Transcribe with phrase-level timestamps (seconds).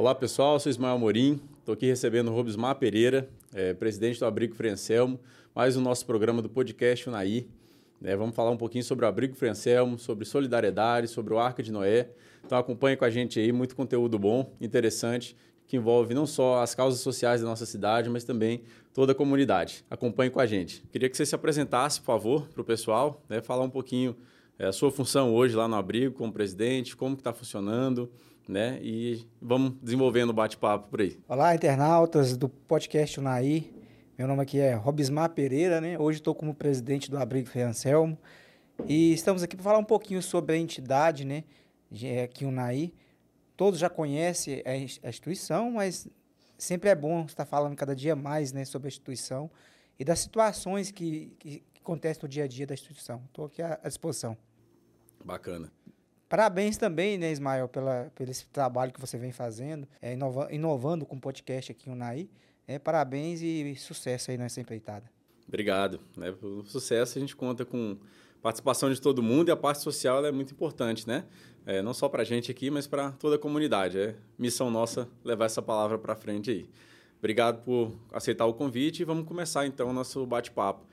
[0.00, 4.54] Olá pessoal, sou Ismael Morim, estou aqui recebendo o Robismar Pereira, é, presidente do Abrigo
[4.54, 5.20] Frenselmo,
[5.54, 7.46] mais o nosso programa do podcast Unaí.
[8.02, 11.70] É, vamos falar um pouquinho sobre o Abrigo Frenselmo, sobre solidariedade, sobre o Arca de
[11.70, 12.08] Noé.
[12.42, 15.36] Então acompanhe com a gente aí, muito conteúdo bom, interessante,
[15.66, 18.62] que envolve não só as causas sociais da nossa cidade, mas também
[18.94, 19.84] toda a comunidade.
[19.90, 20.82] Acompanhe com a gente.
[20.90, 24.16] Queria que você se apresentasse, por favor, para o pessoal, né, falar um pouquinho
[24.58, 28.10] é, a sua função hoje lá no Abrigo como presidente, como está funcionando,
[28.50, 28.80] né?
[28.82, 31.16] E vamos desenvolvendo o bate-papo por aí.
[31.28, 33.72] Olá, internautas do podcast Unaí.
[34.18, 35.96] Meu nome aqui é Robismar Pereira, né?
[35.98, 38.18] Hoje estou como presidente do Abrigo Ferrancelmo
[38.86, 41.44] e estamos aqui para falar um pouquinho sobre a entidade, né?
[42.02, 42.92] É, aqui Unaí.
[43.56, 46.08] Todos já conhecem a instituição, mas
[46.58, 49.50] sempre é bom estar falando cada dia mais, né, sobre a instituição
[49.98, 53.22] e das situações que, que acontecem no dia a dia da instituição.
[53.26, 54.36] Estou aqui à disposição.
[55.24, 55.70] Bacana.
[56.30, 61.04] Parabéns também, né, Ismael, pela, pelo esse trabalho que você vem fazendo, é, inova, inovando
[61.04, 62.30] com o podcast aqui no Naí.
[62.68, 65.10] É, parabéns e sucesso aí nessa empreitada.
[65.48, 65.98] Obrigado.
[66.16, 67.98] Né, pelo sucesso a gente conta com
[68.40, 71.24] participação de todo mundo e a parte social é muito importante, né?
[71.66, 73.98] É, não só para a gente aqui, mas para toda a comunidade.
[73.98, 76.70] É missão nossa levar essa palavra para frente aí.
[77.18, 80.86] Obrigado por aceitar o convite e vamos começar então o nosso bate-papo.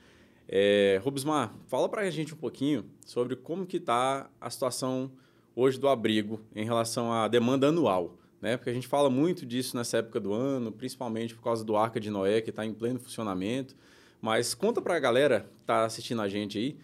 [0.47, 5.11] É, Rubismar, fala para a gente um pouquinho sobre como que está a situação
[5.57, 8.15] hoje do abrigo em relação à demanda anual.
[8.39, 8.55] Né?
[8.55, 11.99] Porque a gente fala muito disso nessa época do ano, principalmente por causa do Arca
[11.99, 13.75] de Noé, que está em pleno funcionamento.
[14.21, 16.77] Mas conta para a galera que está assistindo a gente aí,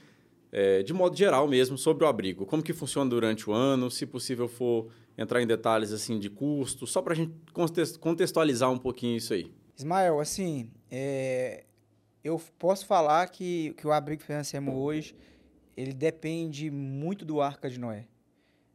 [0.52, 2.48] é, de modo geral mesmo, sobre o abrigo.
[2.48, 6.88] Como que funciona durante o ano, se possível for entrar em detalhes assim de custo,
[6.88, 7.32] só para a gente
[8.00, 9.52] contextualizar um pouquinho isso aí.
[9.78, 11.66] Ismael, assim, é,
[12.24, 15.16] eu posso falar que, que o abrigo financeiro hoje,
[15.78, 18.08] ele depende muito do Arca de Noé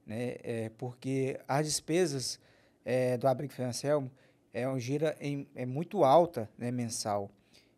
[0.08, 0.36] né?
[0.42, 2.40] É, porque as despesas
[2.84, 4.10] é, do abrigo financeiro
[4.52, 7.30] é uma gira em, é muito alta né, mensal.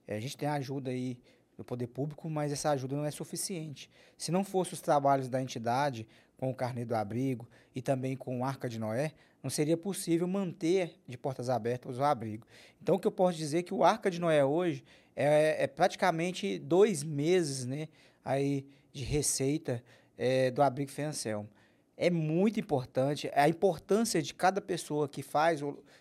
[0.07, 1.19] É, a gente tem ajuda aí
[1.59, 3.91] do poder público, mas essa ajuda não é suficiente.
[4.17, 6.07] Se não fosse os trabalhos da entidade
[6.39, 9.13] com o carnê do abrigo e também com o Arca de Noé,
[9.43, 12.47] não seria possível manter de portas abertas o abrigo.
[12.81, 14.85] Então, o que eu posso dizer é que o Arca de Noé hoje
[15.17, 17.89] é, é praticamente dois meses né,
[18.25, 19.83] aí de receita
[20.17, 21.49] é, do abrigo financeiro
[22.01, 23.31] é muito importante.
[23.35, 25.61] A importância de cada pessoa que faz,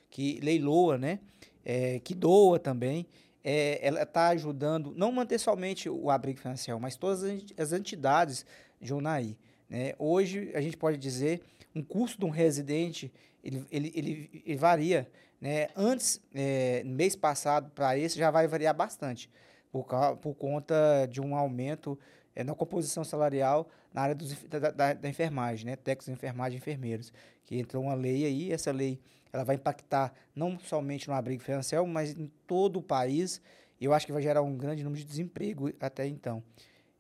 [0.10, 1.20] que leiloa, né?
[1.66, 3.06] É, que doa também,
[3.44, 8.46] é, ela está ajudando, não manter somente o abrigo financeiro, mas todas as entidades
[8.80, 9.38] de Unaí.
[9.70, 9.94] Né?
[10.00, 11.42] Hoje, a gente pode dizer,
[11.76, 13.12] um custo de um residente,
[13.44, 15.06] ele, ele, ele, ele varia.
[15.40, 15.68] Né?
[15.76, 19.30] Antes, é, mês passado, para esse, já vai variar bastante,
[19.70, 19.86] por,
[20.22, 22.00] por conta de um aumento
[22.36, 25.76] é, na composição salarial na área dos, da, da, da, enfermagem, né?
[25.76, 27.12] Técnicos enfermagem e enfermeiros.
[27.46, 29.00] Que entrou uma lei aí, essa lei
[29.32, 33.42] ela vai impactar não somente no abrigo financeiro, mas em todo o país.
[33.80, 36.44] E eu acho que vai gerar um grande número de desemprego até então.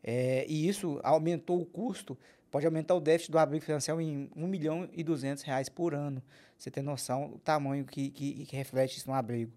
[0.04, 2.18] É, e isso aumentou o custo,
[2.50, 6.24] pode aumentar o déficit do abrigo financeiro em 1 milhão e 200 reais por ano.
[6.58, 9.52] Você tem noção do tamanho que, que, que reflete isso no abrigo.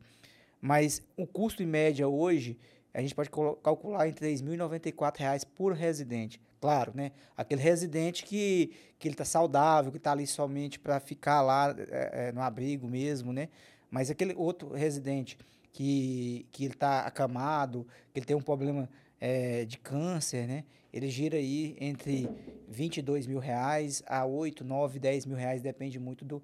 [0.61, 2.59] Mas o custo em média hoje
[2.95, 6.41] a gente pode calcular em R$ 3.094 por residente.
[6.61, 7.13] Claro, né?
[7.37, 12.29] Aquele residente que, que ele está saudável, que está ali somente para ficar lá é,
[12.29, 13.49] é, no abrigo mesmo, né?
[13.91, 15.39] Mas aquele outro residente
[15.73, 18.89] que, que ele está acamado, que ele tem um problema
[19.21, 20.65] é, de câncer, né?
[20.93, 22.29] Ele gira aí entre
[22.69, 26.43] 22 mil reais a 8, 9, 10 mil reais, depende muito do,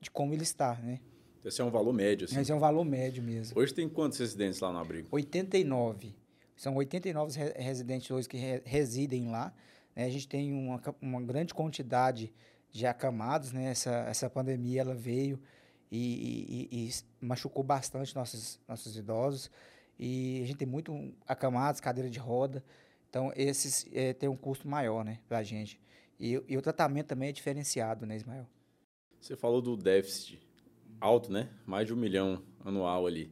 [0.00, 0.98] de como ele está, né?
[1.44, 2.40] Esse é um valor médio, assim.
[2.40, 3.58] Esse é um valor médio mesmo.
[3.58, 5.08] Hoje tem quantos residentes lá no abrigo?
[5.10, 6.14] 89.
[6.56, 9.52] São 89 residentes hoje que re residem lá.
[9.94, 10.06] Né?
[10.06, 12.32] A gente tem uma, uma grande quantidade
[12.70, 13.70] de acamados, né?
[13.70, 15.38] Essa, essa pandemia, ela veio
[15.90, 16.90] e, e, e
[17.20, 19.50] machucou bastante nossos, nossos idosos.
[19.98, 22.64] E a gente tem muito acamados, cadeira de roda.
[23.08, 25.80] Então, esses é, têm um custo maior, né, pra gente.
[26.18, 28.46] E, e o tratamento também é diferenciado, né, Ismael?
[29.20, 30.43] Você falou do déficit
[31.04, 31.48] alto, né?
[31.66, 33.30] Mais de um milhão anual ali.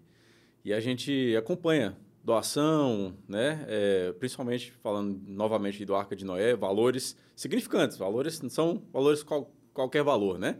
[0.62, 3.64] E a gente acompanha doação, né?
[3.66, 9.50] É, principalmente falando novamente do Arca de Noé, valores significantes, valores não são valores qual,
[9.72, 10.58] qualquer valor, né?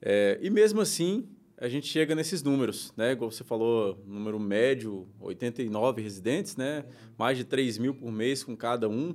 [0.00, 1.26] É, e mesmo assim
[1.56, 3.16] a gente chega nesses números, né?
[3.16, 6.84] Como você falou, número médio, 89 residentes, né?
[7.16, 9.14] Mais de 3 mil por mês com cada um.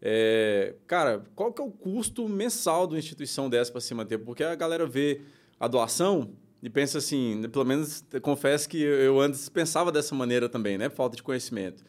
[0.00, 4.18] É, cara, qual que é o custo mensal de uma instituição dessa para se manter?
[4.18, 5.20] Porque a galera vê
[5.60, 10.78] a doação e pensa assim, pelo menos confesso que eu antes pensava dessa maneira também,
[10.78, 10.88] né?
[10.88, 11.84] Falta de conhecimento.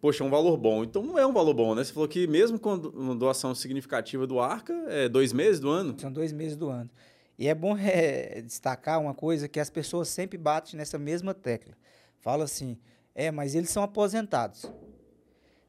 [0.00, 0.84] Poxa, é um valor bom.
[0.84, 1.82] Então não é um valor bom, né?
[1.82, 5.98] Você falou que mesmo com uma doação significativa do Arca, é dois meses do ano?
[5.98, 6.88] São dois meses do ano.
[7.36, 11.74] E é bom é, destacar uma coisa que as pessoas sempre batem nessa mesma tecla.
[12.20, 12.78] Fala assim,
[13.14, 14.70] é, mas eles são aposentados.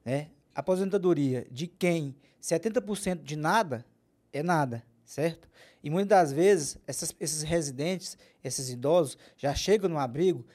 [0.05, 0.29] Né?
[0.53, 3.83] Aposentadoria de quem 70% de nada
[4.31, 5.49] é nada, certo?
[5.83, 10.45] E muitas das vezes essas, esses residentes, esses idosos, já chegam no abrigo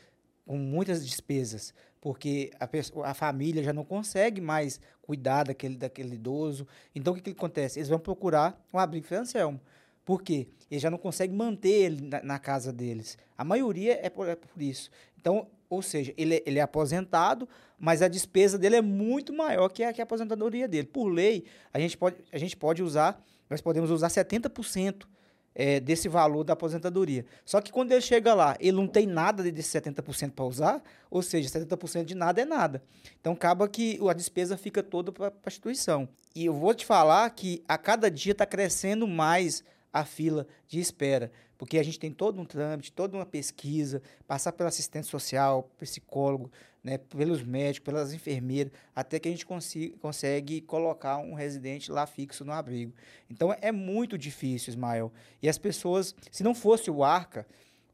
[0.47, 2.69] com muitas despesas, porque a,
[3.11, 6.67] a família já não consegue mais cuidar daquele, daquele idoso.
[6.95, 7.79] Então, o que, que acontece?
[7.79, 9.61] Eles vão procurar um abrigo financeiro.
[10.05, 10.49] Por quê?
[10.71, 13.19] Eles já não conseguem manter ele na, na casa deles.
[13.37, 14.91] A maioria é por, é por isso.
[15.21, 17.47] Então, ou seja, ele, é, ele é aposentado,
[17.79, 20.87] mas a despesa dele é muito maior que a, que a aposentadoria dele.
[20.87, 25.07] Por lei, a gente pode, a gente pode usar, nós podemos usar 70%
[25.55, 27.27] é, desse valor da aposentadoria.
[27.45, 31.21] Só que quando ele chega lá, ele não tem nada desse 70% para usar, ou
[31.21, 32.81] seja, 70% de nada é nada.
[33.21, 36.09] Então acaba que a despesa fica toda para a instituição.
[36.35, 40.79] E eu vou te falar que a cada dia está crescendo mais a fila de
[40.79, 45.69] espera, porque a gente tem todo um trâmite, toda uma pesquisa, passar pelo assistente social,
[45.77, 46.51] psicólogo,
[46.83, 52.07] né, pelos médicos, pelas enfermeiras, até que a gente consiga, consegue colocar um residente lá
[52.07, 52.95] fixo no abrigo.
[53.29, 55.13] Então é muito difícil, Ismael.
[55.43, 57.45] E as pessoas, se não fosse o ARCA,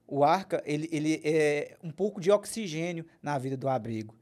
[0.06, 4.14] o ARCA ele, ele é um pouco de oxigênio na vida do abrigo.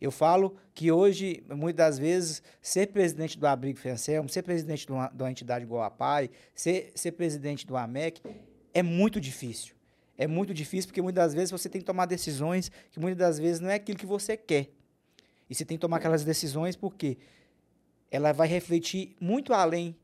[0.00, 4.92] Eu falo que hoje, muitas das vezes, ser presidente do Abrigo Financeiro, ser presidente de
[4.92, 8.20] uma, de uma entidade igual a PAI, ser, ser presidente do AMEC,
[8.76, 9.74] é muito difícil.
[10.18, 13.38] É muito difícil porque muitas das vezes você tem que tomar decisões que muitas das
[13.38, 14.68] vezes não é aquilo que você quer.
[15.48, 17.16] E você tem que tomar aquelas decisões porque
[18.10, 19.96] ela vai refletir muito além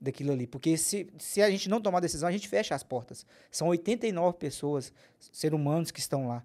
[0.00, 0.46] daquilo ali.
[0.46, 3.26] Porque se, se a gente não tomar decisão, a gente fecha as portas.
[3.50, 6.44] São 89 pessoas, seres humanos que estão lá.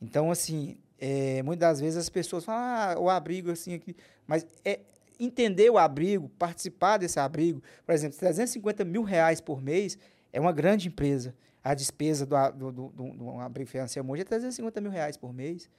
[0.00, 3.94] Então, assim, é, muitas das vezes as pessoas falam, ah, o abrigo assim aqui.
[4.26, 4.80] Mas é
[5.20, 9.98] entender o abrigo, participar desse abrigo, por exemplo, 350 mil reais por mês
[10.34, 11.32] é uma grande empresa.
[11.62, 15.32] A despesa do, do, do, do, do abrigo financeiro hoje é 350 mil reais por
[15.32, 15.70] mês.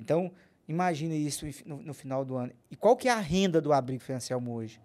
[0.00, 0.32] Então,
[0.66, 2.50] imagine isso no, no, final do ano.
[2.70, 4.80] E qual que é a renda do abrigo financeiro hoje?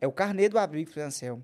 [0.00, 1.42] É o carnê do abrigo financeiro.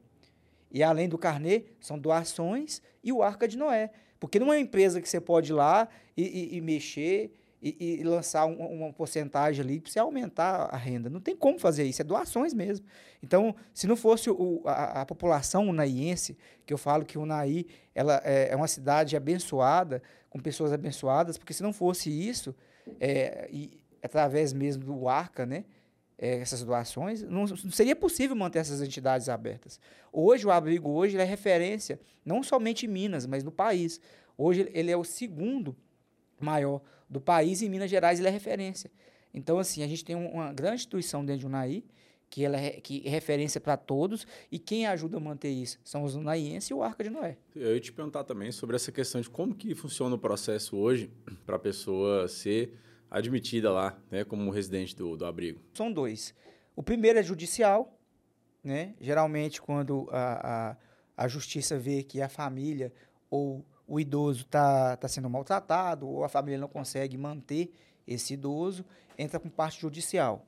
[0.70, 3.90] E além do carnê, são doações e o Arca de Noé.
[4.20, 8.00] Porque não é uma empresa que você pode ir lá e, e, e mexer e,
[8.00, 11.10] e, lançar um, uma porcentagem ali para você aumentar a renda.
[11.10, 12.86] Não tem como fazer isso, é doações mesmo.
[13.22, 17.66] Então, se não fosse o, a, a, população unaiense, que eu falo que o Unaí
[17.94, 22.54] ela é, é, uma cidade abençoada, com pessoas abençoadas, porque se não fosse isso,
[22.98, 25.64] é, e através mesmo do Arca, né,
[26.16, 29.78] é, essas doações, não, seria possível manter essas entidades abertas.
[30.12, 34.00] Hoje, o abrigo hoje é referência, não somente em Minas, mas no país.
[34.36, 35.76] Hoje, ele é o segundo
[36.38, 36.80] maior
[37.10, 38.90] do país e em Minas Gerais ele é referência.
[39.34, 41.84] Então, assim, a gente tem uma grande instituição dentro de Unaí,
[42.28, 46.04] que, ela é, que é referência para todos, e quem ajuda a manter isso são
[46.04, 47.36] os unaienses e o Arca de Noé.
[47.54, 51.10] Eu ia te perguntar também sobre essa questão de como que funciona o processo hoje
[51.44, 52.78] para a pessoa ser
[53.10, 55.60] admitida lá, né, como residente do, do abrigo?
[55.74, 56.32] São dois.
[56.76, 57.98] O primeiro é judicial,
[58.62, 58.94] né?
[59.00, 60.76] Geralmente, quando a, a,
[61.24, 62.92] a justiça vê que a família
[63.28, 67.74] ou o idoso está tá sendo maltratado ou a família não consegue manter
[68.06, 68.84] esse idoso,
[69.18, 70.46] entra com parte judicial.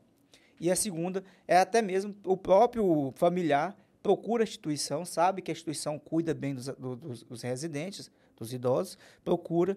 [0.61, 5.55] E a segunda é até mesmo o próprio familiar procura a instituição, sabe que a
[5.55, 9.77] instituição cuida bem dos, dos, dos residentes, dos idosos, procura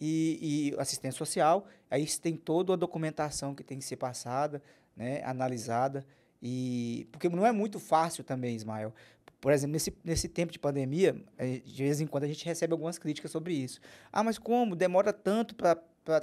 [0.00, 1.66] e, e assistência social.
[1.90, 4.62] Aí tem toda a documentação que tem que ser passada,
[4.96, 6.02] né, analisada.
[6.42, 8.94] E, porque não é muito fácil também, Ismael.
[9.42, 11.16] Por exemplo, nesse, nesse tempo de pandemia,
[11.64, 13.80] de vez em quando a gente recebe algumas críticas sobre isso.
[14.12, 14.76] Ah, mas como?
[14.76, 15.76] Demora tanto para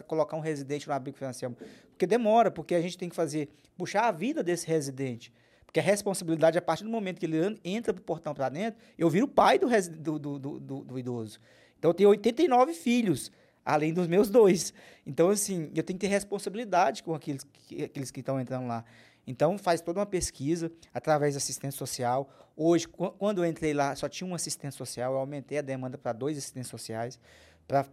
[0.08, 1.54] colocar um residente no abrigo financeiro?
[1.90, 5.34] Porque demora, porque a gente tem que fazer, puxar a vida desse residente.
[5.66, 8.80] Porque a responsabilidade, a partir do momento que ele entra para o portão para dentro,
[8.98, 11.42] eu viro pai do, do, do, do, do idoso.
[11.78, 13.34] Então, eu tenho 89 filhos
[13.66, 14.74] além dos meus dois.
[15.06, 18.86] Então, assim, eu tenho que ter responsabilidade com aqueles que, aqueles que estão entrando lá.
[19.26, 22.30] Então, faz toda uma pesquisa através da assistência social.
[22.56, 26.14] Hoje, quando eu entrei lá, só tinha um assistente social, eu aumentei a demanda para
[26.14, 27.20] dois assistentes sociais,
[27.68, 27.86] para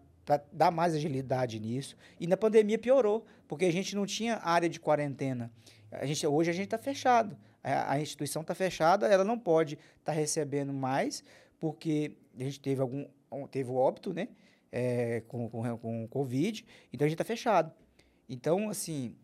[0.52, 1.96] dar mais agilidade nisso.
[2.18, 5.50] E na pandemia piorou, porque a gente não tinha área de quarentena.
[5.90, 7.36] A gente, hoje a gente está fechado.
[7.62, 11.22] A, a instituição está fechada, ela não pode estar tá recebendo mais,
[11.60, 13.06] porque a gente teve algum
[13.50, 14.28] teve o óbito, né?
[14.76, 17.72] é, com, com, com Covid, então a gente está fechado.
[18.28, 19.14] Então, assim,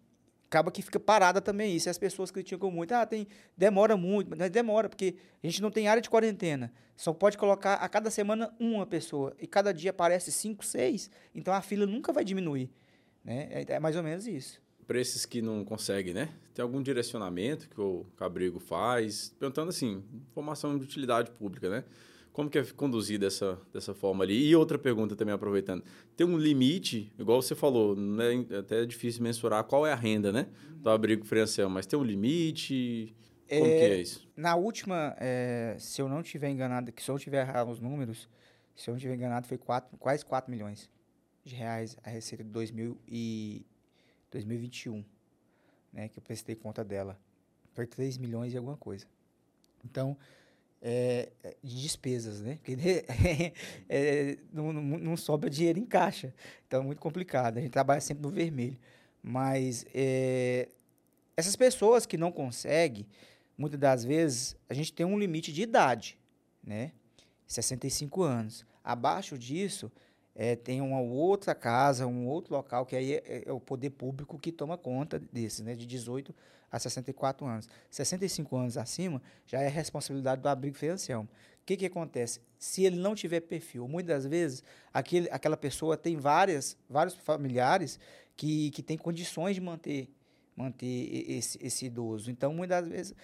[0.53, 1.89] acaba que fica parada também isso.
[1.89, 5.89] As pessoas criticam muito, ah, tem, demora muito, mas demora, porque a gente não tem
[5.89, 6.71] área de quarentena.
[6.95, 9.35] Só pode colocar a cada semana uma pessoa.
[9.41, 11.11] E cada dia aparece cinco, seis.
[11.35, 12.71] Então a fila nunca vai diminuir.
[13.25, 13.49] Né?
[13.51, 14.61] É, é mais ou menos isso.
[14.87, 16.29] Para esses que não conseguem, né?
[16.53, 19.35] Tem algum direcionamento que o Cabrigo faz?
[19.39, 21.85] Perguntando assim, informação de utilidade pública, né?
[22.33, 24.49] Como que é conduzido dessa, dessa forma ali?
[24.49, 25.85] E outra pergunta também, aproveitando.
[26.17, 28.47] Tem um limite, igual você falou, né?
[28.59, 32.03] até é difícil mensurar qual é a renda né, do abrigo Frencião, mas tem um
[32.03, 33.15] limite?
[33.47, 34.27] Como é, que é isso?
[34.35, 38.29] Na última, é, se eu não estiver enganado, que se eu tiver errado os números,
[38.75, 40.89] se eu não estiver enganado, foi quatro, quase 4 milhões
[41.45, 43.67] de reais a receita de 2000 e
[44.31, 45.05] 2021,
[45.93, 47.19] né, que eu prestei conta dela.
[47.75, 49.07] Foi 3 milhões e alguma coisa.
[49.85, 50.17] Então,
[50.83, 52.59] é, é, de despesas, né?
[52.63, 52.77] Porque
[53.89, 56.35] é, não, não, não, sobra dinheiro em caixa.
[56.67, 57.59] Então é muito complicado.
[57.59, 58.77] A gente trabalha sempre no vermelho.
[59.23, 60.69] Mas é,
[61.37, 63.07] essas pessoas que não conseguem,
[63.57, 66.19] muitas das vezes, a gente tem um limite de idade,
[66.63, 66.91] né?
[67.47, 68.67] 65 anos.
[68.83, 69.93] Abaixo disso,
[70.35, 74.37] é, tem uma outra casa, um outro local, que aí é, é, o poder público
[74.37, 75.77] que toma conta desses, né?
[75.77, 76.35] De 18
[76.73, 77.69] a 64 anos.
[77.91, 81.23] 65 anos acima, já é responsabilidade do abrigo financeiro.
[81.23, 81.29] O
[81.67, 82.41] que, que acontece?
[82.59, 88.01] Se ele não tiver perfil, muitas vezes aquele, aquela pessoa tem várias, vários familiares
[88.35, 90.09] que, que têm condições de manter,
[90.57, 92.31] manter esse, esse idoso.
[92.31, 93.15] Então, muitas vezes,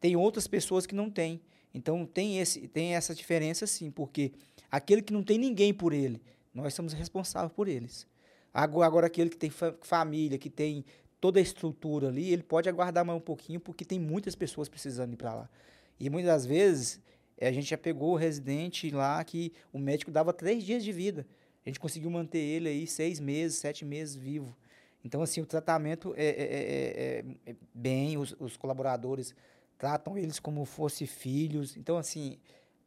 [0.00, 1.40] tem outras pessoas que não têm.
[1.74, 4.32] Então, tem, esse, tem essa diferença sim, porque
[4.70, 6.22] aquele que não tem ninguém por ele,
[6.54, 8.06] nós somos responsáveis por eles.
[8.52, 9.50] Agora aquele que tem
[9.82, 10.82] família, que tem
[11.20, 15.12] toda a estrutura ali, ele pode aguardar mais um pouquinho, porque tem muitas pessoas precisando
[15.12, 15.50] ir para lá.
[15.98, 17.00] E muitas das vezes,
[17.40, 21.26] a gente já pegou o residente lá que o médico dava três dias de vida.
[21.64, 24.56] A gente conseguiu manter ele aí seis meses, sete meses vivo.
[25.04, 29.34] Então, assim, o tratamento é, é, é, é, é bem, os, os, colaboradores
[29.78, 31.76] tratam eles como fossem filhos.
[31.76, 32.38] Então, assim,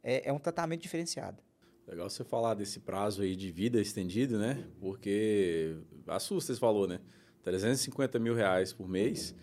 [0.02, 1.42] é, é um tratamento diferenciado.
[1.86, 4.64] Legal você falar desse prazo aí de vida estendido, né?
[4.80, 7.00] Porque assusta, você falou, né?
[7.42, 9.34] 350 mil reais por mês.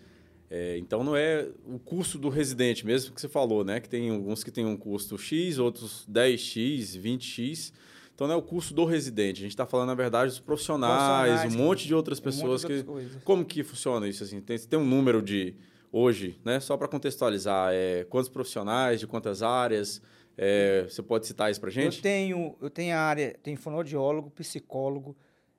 [0.50, 3.80] É, então não é o custo do residente mesmo que você falou, né?
[3.80, 7.72] Que tem alguns que tem um custo X, outros 10X, 20X.
[8.14, 9.40] Então não é o custo do residente.
[9.40, 12.68] A gente está falando, na verdade, dos profissionais, profissionais um monte de outras pessoas um
[12.68, 12.84] que.
[13.24, 14.24] Como que funciona isso?
[14.24, 14.40] Assim?
[14.40, 15.54] Tem, tem um número de
[15.92, 16.58] hoje, né?
[16.60, 20.00] Só para contextualizar, é, quantos profissionais, de quantas áreas.
[20.36, 21.96] É, você pode citar isso para gente?
[21.96, 25.16] Eu tenho, eu tenho a área, tem fonoaudiólogo, psicólogo,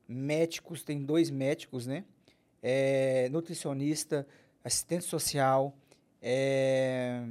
[0.08, 2.06] médicos, tem dois médicos, né?
[2.62, 4.28] É, nutricionista,
[4.64, 5.76] assistente social,
[6.22, 7.24] é,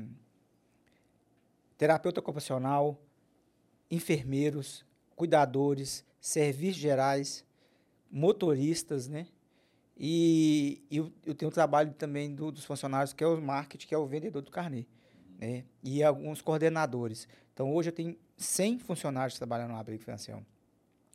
[1.77, 3.01] terapeuta ocupacional,
[3.91, 7.45] enfermeiros, cuidadores, serviços gerais,
[8.11, 9.27] motoristas, né?
[10.01, 13.95] E, eu, eu, tenho o trabalho também do, dos funcionários, que é o marketing, que
[13.95, 14.87] é o vendedor do carnê,
[15.39, 15.65] né?
[15.83, 17.29] E alguns coordenadores.
[17.53, 20.47] Então, hoje eu tenho 100 funcionários trabalhando no abrigo financeiro.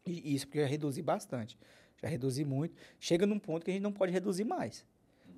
[0.05, 1.57] E isso porque eu reduzi bastante
[2.03, 2.75] já reduzi muito.
[2.99, 4.85] Chega num ponto que a gente não pode reduzir mais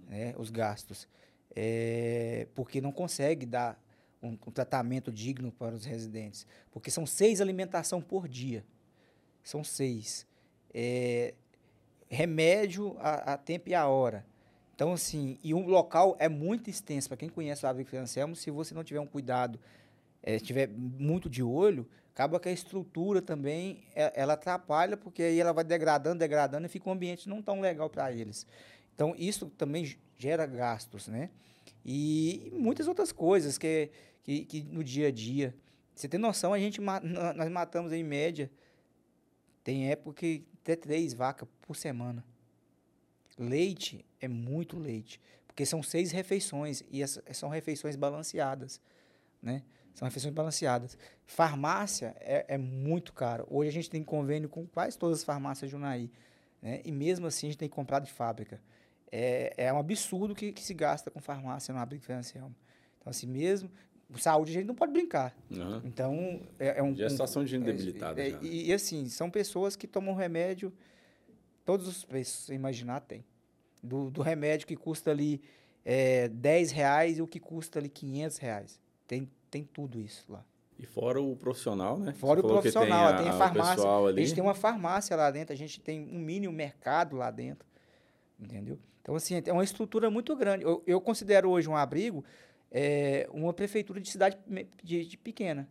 [0.07, 1.07] né, os gastos,
[1.55, 3.79] é, porque não consegue dar
[4.21, 6.47] um, um, tratamento digno para os residentes.
[6.71, 8.65] Porque são seis alimentação por dia.
[9.43, 10.25] São seis.
[10.73, 11.35] É,
[12.09, 14.25] remédio a, a, tempo e a hora.
[14.73, 17.07] Então, assim, e um local é muito extenso.
[17.07, 19.59] Para quem conhece o Ave Anselmo, se você não tiver um cuidado,
[20.25, 25.53] é, tiver muito de olho, acaba que a estrutura também ela atrapalha, porque aí ela
[25.53, 28.47] vai degradando, degradando e fica um ambiente não tão legal para eles.
[28.95, 31.29] Então, isso também gera gastos, né?
[31.85, 33.91] E muitas outras coisas que,
[34.23, 35.55] que, que no dia a dia.
[35.93, 38.49] Você tem noção, a gente nós matamos em média,
[39.63, 42.25] tem época que até três vacas por semana.
[43.37, 48.81] Leite é muito leite, porque são seis refeições e são refeições balanceadas,
[49.41, 49.61] né?
[49.95, 50.97] São refeições balanceadas.
[51.25, 53.47] Farmácia é, é, muito caro.
[53.49, 56.11] Hoje a gente tem convênio com quase todas as farmácias de Unaí.
[56.61, 56.81] Né?
[56.83, 58.61] E mesmo assim a gente tem que comprar de fábrica.
[59.09, 62.53] É, é um absurdo que, que se gasta com farmácia no abrigo financeiro.
[62.99, 63.71] Então, assim, mesmo.
[64.17, 65.35] Saúde a gente não pode brincar.
[65.49, 65.81] Uhum.
[65.85, 66.93] Então, é, é um.
[66.93, 68.21] Já é situação de gente debilitada.
[68.21, 70.71] É, é, e, e, assim, são pessoas que tomam remédio,
[71.63, 73.25] todos os preços, você imaginar, tem.
[73.81, 75.41] Do, do remédio que custa ali
[75.83, 78.79] é, 10 reais e o que custa ali 500 reais.
[79.07, 80.43] Tem tem tudo isso lá.
[80.77, 82.11] E fora o profissional, né?
[82.11, 83.89] Fora Você o profissional, tem, a, tem a farmácia.
[83.89, 87.65] A gente tem uma farmácia lá dentro, a gente tem um mini mercado lá dentro.
[88.37, 88.77] Entendeu?
[89.01, 90.65] Então, assim, é uma estrutura muito grande.
[90.65, 92.25] Eu, eu considero hoje um abrigo
[92.69, 94.37] é, uma prefeitura de cidade
[94.83, 95.69] de, de pequena.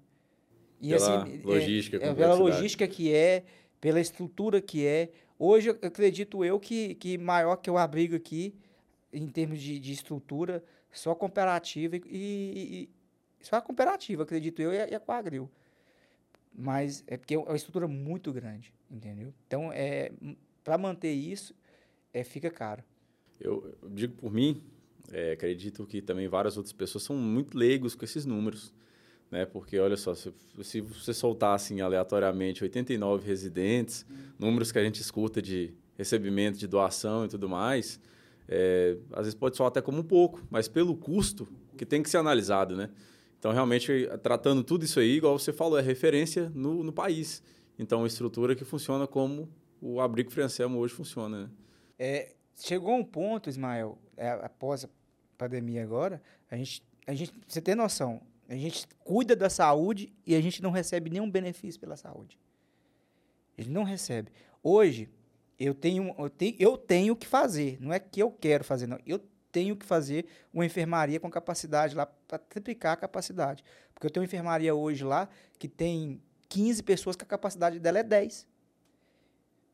[0.81, 3.45] E, pela assim, é, logística, é, pela logística que é,
[3.79, 5.11] pela estrutura que é.
[5.39, 8.55] Hoje, eu acredito eu que, que maior que o abrigo aqui,
[9.13, 12.89] em termos de, de estrutura, só comparativa e,
[13.47, 15.51] só a cooperativa, acredito eu, e a, e Quagril.
[16.57, 19.35] Mas é porque é uma estrutura muito grande, entendeu?
[19.47, 20.13] Então, é,
[20.63, 21.55] para manter isso,
[22.13, 22.83] é, fica caro.
[23.41, 24.63] Eu, eu digo por mim,
[25.13, 28.73] é, acredito que também várias outras pessoas são muito leigos com esses números.
[29.31, 29.45] né?
[29.45, 30.33] Porque, olha só, se,
[30.63, 34.07] se você soltar, assim, aleatoriamente 89 residentes,
[34.39, 38.01] números que a gente escuta de recebimento de doação e tudo mais,
[38.49, 42.11] é, às vezes pode soar até como um pouco, mas pelo custo que tem que
[42.11, 42.91] ser analisado, né?
[43.45, 47.43] Então, realmente, tratando tudo isso aí, igual você falou, é referência no, no país.
[47.79, 49.51] Então, uma estrutura que funciona como
[49.83, 51.51] o abrigo Frei Anselmo hoje funciona, né?
[51.99, 54.89] É, chegou um ponto, Ismael, é, após a
[55.37, 60.35] pandemia agora, a gente, a gente, você tem noção, a gente cuida da saúde e
[60.35, 62.39] a gente não recebe nenhum benefício pela saúde.
[63.59, 64.33] Ele não recebe.
[64.63, 65.11] Hoje,
[65.59, 68.99] eu tenho, eu tenho, eu tenho que fazer, não é que eu quero fazer, não.
[69.05, 69.21] Eu
[69.55, 73.63] tenho que fazer uma enfermaria com capacidade lá para triplicar a capacidade.
[73.95, 75.29] Porque eu tenho uma enfermaria hoje lá
[75.61, 78.49] que tem 15 pessoas que a capacidade dela é 10.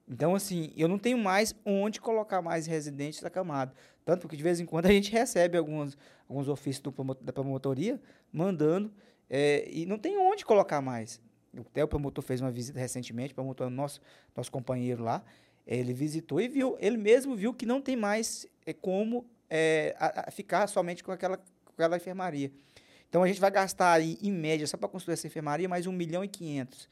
[0.07, 3.75] Então, assim, eu não tenho mais onde colocar mais residentes acamados.
[4.05, 5.97] Tanto que, de vez em quando, a gente recebe alguns,
[6.29, 7.99] alguns ofícios do, da promotoria
[8.31, 8.93] mandando
[9.31, 11.23] é, e não tem onde colocar mais.
[11.57, 13.99] Até o promotor fez uma visita recentemente, o promotor nosso,
[14.37, 15.25] nosso companheiro lá,
[15.67, 20.29] ele visitou e viu, ele mesmo viu que não tem mais é, como é, a,
[20.29, 22.51] a ficar somente com aquela, com aquela enfermaria.
[23.09, 25.93] Então, a gente vai gastar aí, em média, só para construir essa enfermaria, mais 1
[25.93, 26.89] milhão e 500.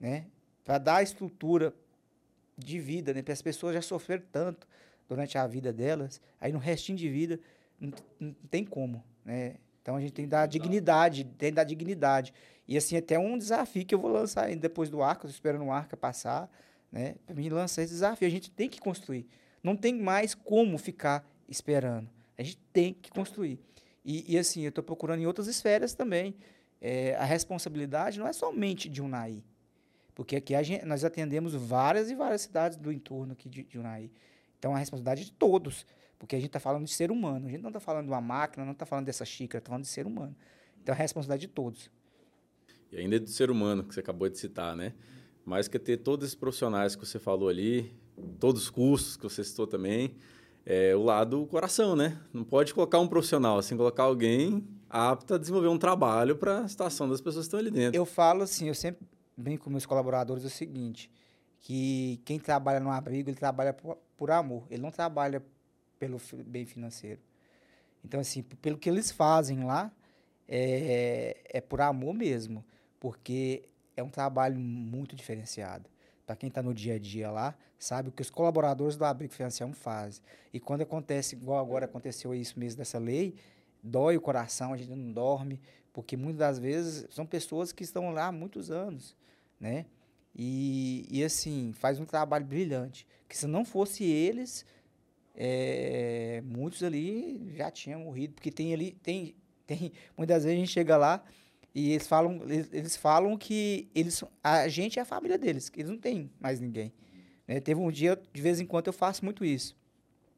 [0.00, 0.26] Né?
[0.64, 1.74] Para dar estrutura
[2.56, 3.20] de vida, né?
[3.20, 4.66] Porque as pessoas já sofreram tanto
[5.08, 7.38] durante a vida delas, aí no restinho de vida
[7.78, 9.56] não, não tem como, né?
[9.80, 12.32] Então a gente tem que dar dignidade, tem que dar dignidade.
[12.68, 15.72] E assim, até um desafio que eu vou lançar ainda depois do arco, esperando o
[15.72, 16.50] arco passar,
[16.90, 17.16] né?
[17.26, 19.26] Para mim lançar esse desafio, a gente tem que construir.
[19.62, 22.08] Não tem mais como ficar esperando.
[22.36, 23.58] A gente tem que construir.
[24.04, 26.34] E, e assim, eu estou procurando em outras esferas também.
[26.80, 29.44] É, a responsabilidade não é somente de um NAI.
[30.14, 34.10] Porque aqui gente, nós atendemos várias e várias cidades do entorno aqui de, de Unai.
[34.58, 35.86] Então, a responsabilidade é de todos.
[36.18, 37.48] Porque a gente está falando de ser humano.
[37.48, 39.84] A gente não está falando de uma máquina, não está falando dessa xícara, está falando
[39.84, 40.36] de ser humano.
[40.82, 41.90] Então, é a responsabilidade de todos.
[42.90, 44.92] E ainda é do ser humano, que você acabou de citar, né?
[45.44, 47.92] Mais que ter todos esses profissionais que você falou ali,
[48.38, 50.14] todos os cursos que você citou também,
[50.64, 52.18] é o lado coração, né?
[52.32, 56.68] Não pode colocar um profissional, assim, colocar alguém apto a desenvolver um trabalho para a
[56.68, 57.96] situação das pessoas que estão ali dentro.
[57.96, 61.10] Eu falo assim, eu sempre bem com meus colaboradores o seguinte,
[61.60, 65.42] que quem trabalha no abrigo, ele trabalha por, por amor, ele não trabalha
[65.98, 67.20] pelo bem financeiro.
[68.04, 69.90] Então, assim, pelo que eles fazem lá,
[70.48, 72.64] é, é por amor mesmo,
[72.98, 75.88] porque é um trabalho muito diferenciado.
[76.32, 79.34] Para quem está no dia a dia lá, sabe o que os colaboradores do abrigo
[79.34, 80.22] financeiro fazem.
[80.50, 83.34] E quando acontece, igual agora aconteceu isso mesmo dessa lei,
[83.82, 85.60] dói o coração, a gente não dorme,
[85.92, 89.14] porque muitas das vezes são pessoas que estão lá há muitos anos
[89.62, 89.84] né?
[90.34, 93.06] E, e assim, faz um trabalho brilhante.
[93.28, 94.66] Que se não fosse eles,
[95.36, 100.72] é, muitos ali já tinham morrido, porque tem ali, tem, tem, muitas vezes a gente
[100.72, 101.22] chega lá
[101.74, 105.80] e eles falam, eles, eles falam que eles, a gente é a família deles, que
[105.80, 106.92] eles não têm mais ninguém.
[107.46, 107.60] Né?
[107.60, 109.76] Teve um dia, de vez em quando eu faço muito isso.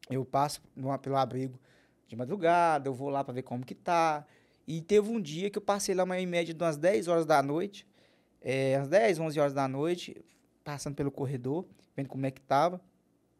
[0.09, 0.62] Eu passo
[1.03, 1.59] pelo abrigo
[2.07, 4.25] de madrugada, eu vou lá para ver como que tá.
[4.66, 7.27] E teve um dia que eu passei lá uma em média de umas 10 horas
[7.27, 7.87] da noite,
[8.40, 10.16] é, às 10, 11 horas da noite,
[10.62, 11.66] passando pelo corredor,
[11.97, 12.81] vendo como é que estava,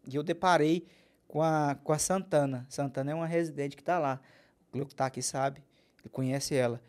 [0.07, 0.87] e eu deparei
[1.29, 2.67] com a, com a Santana.
[2.69, 4.21] Santana é uma residente que está lá.
[4.69, 5.63] O Cleo que está aqui sabe,
[6.01, 6.81] ele conhece ela.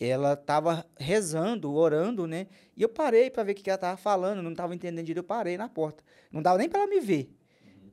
[0.00, 2.46] Ela estava rezando, orando, né?
[2.74, 5.24] E eu parei para ver o que ela estava falando, não estava entendendo direito, eu
[5.24, 6.02] parei na porta.
[6.32, 7.30] Não dava nem para ela me ver.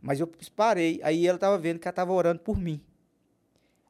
[0.01, 2.81] Mas eu parei, aí ela estava vendo que ela estava orando por mim.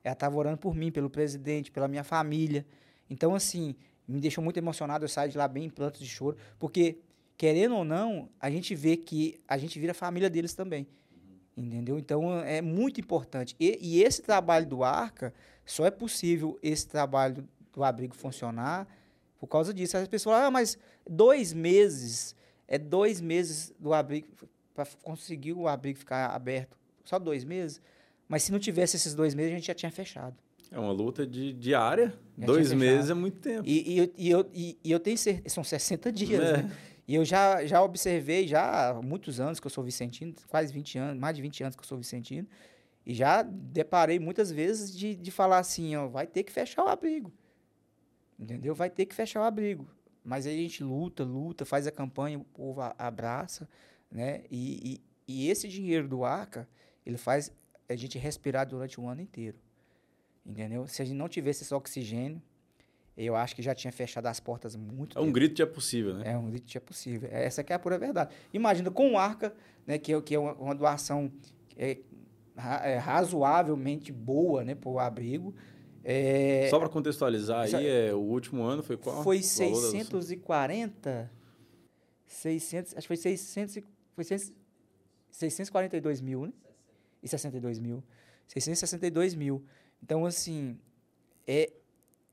[0.03, 2.65] Ela estava orando por mim, pelo presidente, pela minha família.
[3.07, 3.75] Então, assim,
[4.07, 6.97] me deixou muito emocionado, eu saio de lá bem em plantos de choro, porque,
[7.37, 10.87] querendo ou não, a gente vê que a gente vira família deles também.
[11.55, 11.97] Entendeu?
[11.97, 13.55] Então é muito importante.
[13.59, 15.33] E, e, esse trabalho do Arca,
[15.65, 17.47] só é possível esse trabalho
[17.77, 18.87] do abrigo funcionar
[19.39, 19.95] por causa disso.
[19.95, 22.35] As pessoas falam, ah, mas dois meses,
[22.67, 24.27] é dois meses do abrigo,
[24.73, 26.75] para conseguir o abrigo ficar aberto.
[27.05, 27.79] Só dois meses.
[28.27, 30.35] Mas se não tivesse esses dois meses, a gente já tinha fechado.
[30.71, 32.13] É uma luta de, diária.
[32.35, 33.63] Dois meses é muito tempo.
[33.63, 36.57] E, e, e, eu, e, e eu tenho certeza, são 60 dias, é.
[36.57, 36.71] né?
[37.07, 40.97] E eu já, já observei, já há muitos anos que eu sou vicentino, quase 20
[40.97, 42.45] anos, mais de 20 anos que eu sou vicentino,
[43.05, 46.89] e já deparei muitas vezes de, de falar assim, ó, vai ter que fechar o
[46.89, 47.31] abrigo.
[48.39, 48.75] Entendeu?
[48.75, 49.87] Vai ter que fechar o abrigo.
[50.23, 53.67] Mas aí a gente luta, luta, faz a campanha, o povo abraça,
[54.11, 54.43] né?
[54.51, 56.67] E, e, e esse dinheiro do ARCA,
[57.05, 57.51] ele faz
[57.87, 59.57] a gente respirar durante o ano inteiro.
[60.45, 60.87] Entendeu?
[60.87, 62.41] Se a gente não tivesse esse oxigênio,
[63.17, 65.33] eu acho que já tinha fechado as portas muito É um tempo.
[65.33, 66.33] grito de é possível, né?
[66.33, 67.29] É um grito de é possível.
[67.31, 68.33] É, essa aqui é a pura verdade.
[68.53, 69.53] Imagina com o Arca,
[69.85, 71.31] né, que, é, que é uma, uma doação
[71.75, 71.97] é,
[72.83, 75.53] é, razoavelmente boa né, para o abrigo,
[76.09, 79.21] É, Só para contextualizar aí, é, o último ano foi qual?
[79.25, 81.29] Foi 640,
[82.25, 83.83] 600, acho que foi 600,
[84.15, 84.23] foi
[85.29, 86.53] 642 mil, né?
[87.21, 88.01] E 62 mil.
[88.47, 89.65] 662 mil.
[90.01, 90.79] Então, assim,
[91.45, 91.73] é,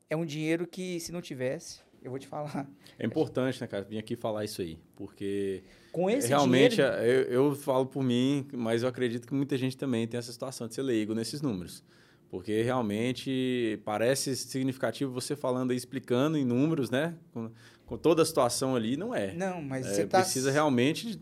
[0.09, 2.71] é um dinheiro que, se não tivesse, eu vou te falar.
[2.97, 7.03] É importante, né, cara, vir aqui falar isso aí, porque com esse realmente dinheiro...
[7.03, 10.69] eu, eu falo por mim, mas eu acredito que muita gente também tem essa situação
[10.69, 11.83] de ser leigo nesses números.
[12.31, 17.15] Porque realmente parece significativo você falando e explicando em números, né?
[17.33, 17.51] Com,
[17.87, 19.33] com, toda a situação ali, não é.
[19.35, 20.21] Não, mas é, você tá...
[20.21, 21.21] precisa realmente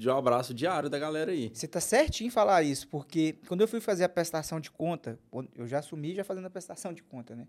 [0.00, 1.50] de um abraço diário da galera aí.
[1.54, 5.18] Você tá certinho em falar isso, porque quando eu fui fazer a prestação de conta,
[5.54, 7.46] eu já assumi já fazendo a prestação de conta, né?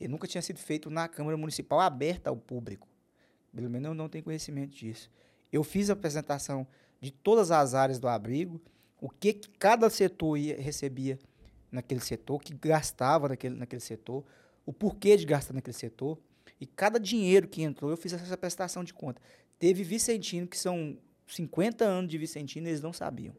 [0.00, 2.88] E nunca tinha sido feito na Câmara Municipal aberta ao público.
[3.54, 5.10] Pelo menos eu não tenho conhecimento disso.
[5.52, 6.66] Eu fiz a apresentação
[7.00, 8.60] de todas as áreas do abrigo,
[9.00, 11.18] o que, que cada setor ia, recebia
[11.70, 14.24] naquele setor, que gastava naquele, naquele setor,
[14.64, 16.18] o porquê de gastar naquele setor.
[16.60, 19.20] E cada dinheiro que entrou, eu fiz essa prestação de conta.
[19.58, 23.34] Teve Vicentino, que são 50 anos de Vicentino, eles não sabiam.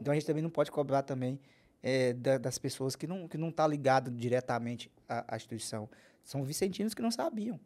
[0.00, 1.38] Então a gente também não pode cobrar também
[1.82, 5.88] é, da, das pessoas que não que não tá ligado diretamente à, à, instituição.
[6.22, 7.58] São vicentinos que não sabiam.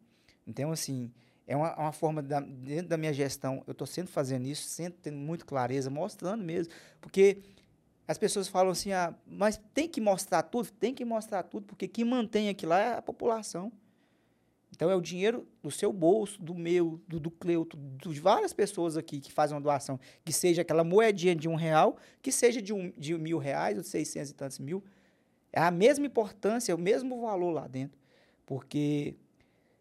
[0.47, 1.11] Então, assim,
[1.47, 4.99] é uma, uma forma, da, dentro da minha gestão, eu estou sempre fazendo isso, sempre
[5.01, 6.73] tendo muito clareza, mostrando mesmo.
[7.01, 7.39] Porque
[8.07, 10.71] as pessoas falam assim, ah, mas tem que mostrar tudo?
[10.71, 13.71] Tem que mostrar tudo, porque quem mantém aquilo lá é a população.
[14.71, 18.97] Então é o dinheiro do seu bolso, do meu, do, do Cleuto, de várias pessoas
[18.97, 22.73] aqui que fazem uma doação, que seja aquela moedinha de um real, que seja de,
[22.73, 24.83] um, de mil reais, ou de seiscentos e tantos mil.
[25.51, 27.97] É a mesma importância, é o mesmo valor lá dentro.
[28.45, 29.15] Porque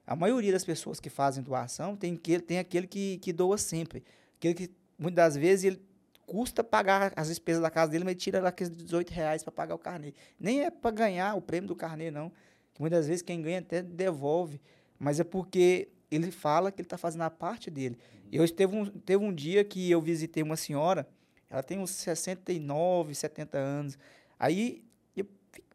[0.07, 4.05] a maioria das pessoas que fazem doação tem, que, tem aquele que, que doa sempre.
[4.39, 5.83] Aquele que, muitas das vezes, ele
[6.27, 9.53] custa pagar as despesas da casa dele, mas ele tira lá aqueles 18 reais para
[9.53, 10.15] pagar o carnê.
[10.39, 12.33] Nem é para ganhar o prêmio do carnê, não.
[12.79, 14.61] Muitas vezes quem ganha até devolve
[14.99, 17.99] mas é porque ele fala que ele está fazendo a parte dele.
[18.33, 21.07] Eu teve um, teve um dia que eu visitei uma senhora,
[21.51, 23.99] ela tem uns 69, 70 anos.
[24.39, 24.83] Aí
[25.17, 25.27] eu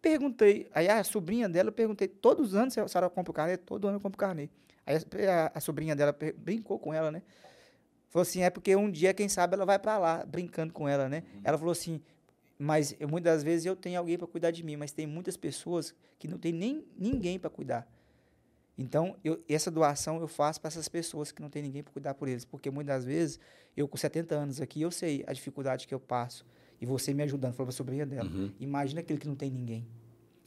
[0.02, 3.58] perguntei, aí a sobrinha dela, eu perguntei, todos os anos a senhora compra o carnê?
[3.58, 4.50] Todo ano eu compro carnê.
[4.86, 4.96] Aí
[5.28, 7.22] a, a sobrinha dela brincou com ela, né?
[8.10, 11.08] Falou assim, é porque um dia, quem sabe, ela vai para lá, brincando com ela,
[11.08, 11.24] né?
[11.34, 11.41] Uhum.
[11.43, 12.02] Ela falou assim,
[12.58, 15.38] mas eu, muitas das vezes eu tenho alguém para cuidar de mim, mas tem muitas
[15.38, 17.88] pessoas que não tem nem ninguém para cuidar.
[18.78, 22.13] Então, eu, essa doação eu faço para essas pessoas que não tem ninguém para cuidar
[22.15, 23.39] por eles, porque muitas vezes,
[23.78, 26.45] eu com 70 anos aqui, eu sei a dificuldade que eu passo.
[26.82, 28.30] E você me ajudando, falou a sobrinha dela.
[28.30, 28.52] Uhum.
[28.60, 29.86] Imagina aquele que não tem ninguém.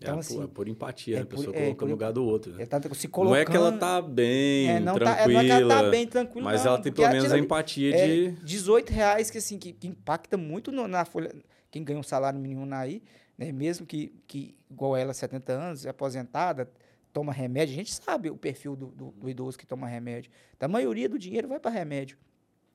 [0.02, 1.22] É então, é, assim, por, é por empatia, é né?
[1.22, 2.52] a pessoa por, coloca é, no lugar do outro.
[2.52, 2.66] Né?
[2.66, 5.16] Tá se colocando, não é que ela tá bem, é, não tranquila.
[5.16, 6.44] Tá, não é que ela tá bem, tranquila.
[6.44, 8.30] Mas não, ela tem pelo menos a empatia é, de...
[8.44, 11.32] 18 reais que, assim, que, que impacta muito no, na folha...
[11.70, 13.02] Quem ganha um salário mínimo aí,
[13.38, 13.50] né?
[13.50, 16.70] mesmo que, que, igual ela, 70 anos, aposentada,
[17.12, 20.30] toma remédio, a gente sabe o perfil do, do, do idoso que toma remédio.
[20.56, 22.18] Então, a maioria do dinheiro vai para remédio.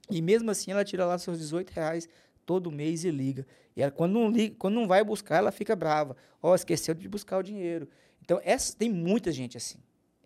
[0.09, 2.07] E mesmo assim, ela tira lá seus 18 reais
[2.47, 3.45] todo mês e liga.
[3.75, 6.17] E ela, quando, não liga, quando não vai buscar, ela fica brava.
[6.41, 7.87] Ó, oh, esqueceu de buscar o dinheiro.
[8.23, 9.77] Então, essa, tem muita gente assim.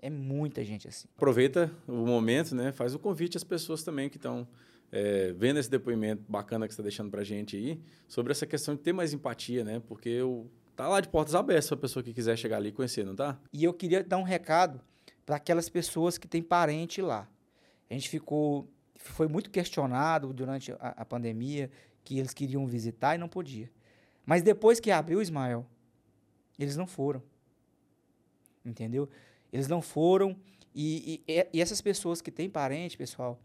[0.01, 1.07] É muita gente assim.
[1.17, 2.71] Aproveita o momento, né?
[2.71, 4.47] Faz o convite às pessoas também que estão
[4.91, 8.45] é, vendo esse depoimento bacana que você está deixando para a gente aí, sobre essa
[8.45, 9.81] questão de ter mais empatia, né?
[9.85, 12.71] Porque o Tá lá de portas abertas para a pessoa que quiser chegar ali e
[12.71, 13.37] conhecer, não tá?
[13.53, 14.81] E eu queria dar um recado
[15.25, 17.27] para aquelas pessoas que têm parente lá.
[17.89, 21.71] A gente ficou foi muito questionado durante a, a, pandemia
[22.03, 23.71] que eles queriam visitar e não podia.
[24.25, 25.65] Mas depois que abriu Ismael,
[26.57, 27.21] eles não foram.
[28.65, 29.09] Entendeu?
[29.51, 30.37] Eles não foram
[30.73, 33.39] e, e, e essas pessoas que têm parente, pessoal,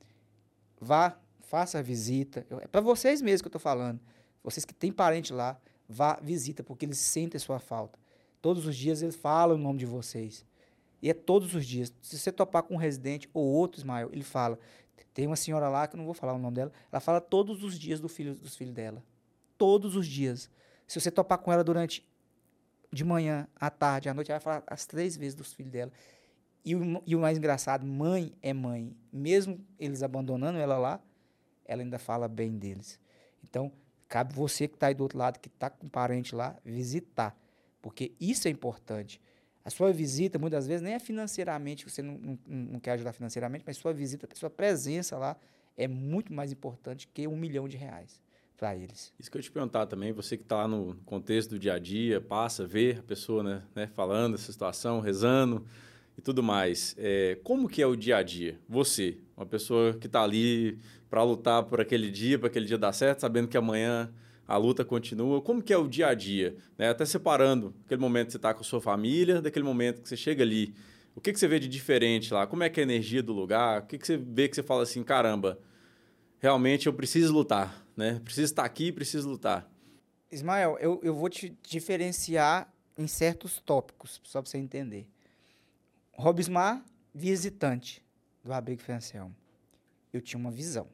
[0.80, 2.46] vá, faça a visita.
[2.60, 4.00] É para vocês mesmos que eu estou falando.
[4.42, 7.98] Vocês que têm parente lá, vá, visita, porque eles sentem a sua falta.
[8.40, 10.44] Todos os dias eles falam o nome de vocês.
[11.02, 11.92] E é todos os dias.
[12.00, 14.58] Se você topar com um residente ou outro, Ismael, ele fala.
[15.12, 17.62] Tem uma senhora lá, que eu não vou falar o nome dela, ela fala todos
[17.62, 19.02] os dias do filho, dos filhos dela.
[19.56, 20.50] Todos os dias.
[20.86, 22.06] Se você topar com ela durante
[22.92, 25.92] de manhã, à tarde, à noite, ela vai falar as três vezes dos filhos dela.
[26.64, 28.96] E o, e o mais engraçado, mãe é mãe.
[29.12, 31.00] Mesmo eles abandonando ela lá,
[31.64, 32.98] ela ainda fala bem deles.
[33.42, 33.72] Então,
[34.08, 37.36] Cabe você que está aí do outro lado, que está com um parente lá, visitar.
[37.82, 39.20] Porque isso é importante.
[39.66, 43.64] A sua visita, muitas vezes, nem é financeiramente, você não, não, não quer ajudar financeiramente,
[43.66, 45.36] mas sua visita, sua presença lá
[45.76, 48.22] é muito mais importante que um milhão de reais
[48.56, 49.12] para eles.
[49.18, 52.20] Isso que eu te perguntar também, você que está no contexto do dia a dia,
[52.20, 55.66] passa, vê a pessoa né, né falando essa situação, rezando
[56.16, 56.94] e tudo mais.
[56.96, 58.60] É, como que é o dia a dia?
[58.68, 60.78] Você, uma pessoa que está ali
[61.10, 64.14] para lutar por aquele dia, para aquele dia dar certo, sabendo que amanhã
[64.46, 65.40] a luta continua.
[65.42, 66.56] Como que é o dia a dia?
[66.78, 66.88] Né?
[66.88, 70.16] Até separando aquele momento que você está com a sua família, daquele momento que você
[70.16, 70.74] chega ali.
[71.14, 72.46] O que, que você vê de diferente lá?
[72.46, 73.82] Como é que é a energia do lugar?
[73.82, 75.58] O que, que você vê que você fala assim, caramba,
[76.38, 78.20] realmente eu preciso lutar, né?
[78.22, 79.68] Preciso estar aqui, preciso lutar.
[80.30, 85.08] Ismael, eu, eu vou te diferenciar em certos tópicos, só para você entender.
[86.12, 88.04] Robismar, visitante
[88.44, 89.34] do Abrigo Francelmo.
[90.12, 90.88] Eu tinha uma visão.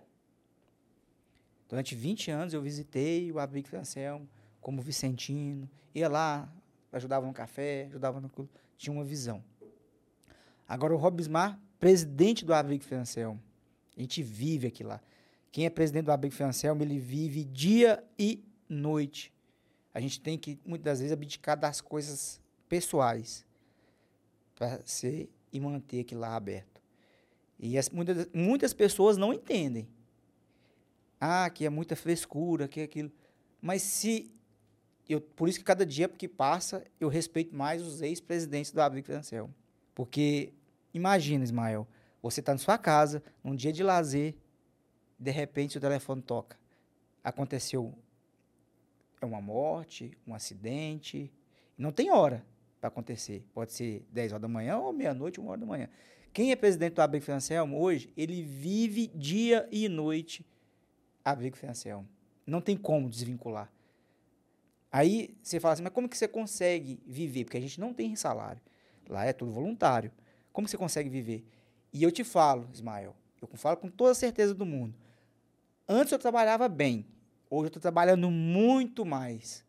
[1.73, 4.29] Durante 20 anos eu visitei o Abrigo Francelmo
[4.61, 6.53] como Vicentino, ia lá,
[6.93, 9.43] ajudava no café, ajudava no clube, tinha uma visão.
[10.69, 13.43] Agora o Robismar, presidente do Abrigo Francelmo,
[13.97, 15.01] a gente vive aqui lá.
[15.51, 19.33] Quem é presidente do Abrigo Francelmo, ele vive dia e noite.
[19.95, 23.47] A gente tem que, muitas vezes, abdicar das coisas pessoais
[24.57, 26.83] para ser e manter aquilo lá aberto.
[27.59, 29.89] E as, muitas, muitas pessoas não entendem.
[31.25, 33.09] Ah, que é muita frescura, que é aquilo.
[33.61, 34.35] Mas se.
[35.09, 39.07] Eu, por isso que cada dia que passa, eu respeito mais os ex-presidentes do Abrigo
[39.07, 39.55] Francelmo.
[39.95, 40.53] Porque,
[40.93, 41.87] imagina, Ismael,
[42.21, 44.35] você está na sua casa, num dia de lazer,
[45.17, 46.59] de repente o telefone toca.
[47.23, 47.95] Aconteceu
[49.23, 51.33] uma morte, um acidente.
[51.79, 52.45] Não tem hora
[52.81, 53.47] para acontecer.
[53.55, 55.89] Pode ser 10 horas da manhã ou meia-noite, uma hora da manhã.
[56.33, 60.45] Quem é presidente do Abrigo Financelmo hoje, ele vive dia e noite
[61.25, 62.09] Abrigo Financelmo.
[62.47, 63.71] Não tem como desvincular.
[64.91, 67.45] Aí você fala assim, mas como que você consegue viver?
[67.45, 68.61] Porque a gente não tem salário.
[69.09, 70.13] Lá é tudo voluntário.
[70.53, 71.47] Como você consegue viver?
[71.93, 74.95] E eu te falo, Ismael, eu falo com toda a certeza do mundo.
[75.89, 77.07] Antes eu trabalhava bem.
[77.51, 79.65] Hoje eu estou trabalhando muito mais.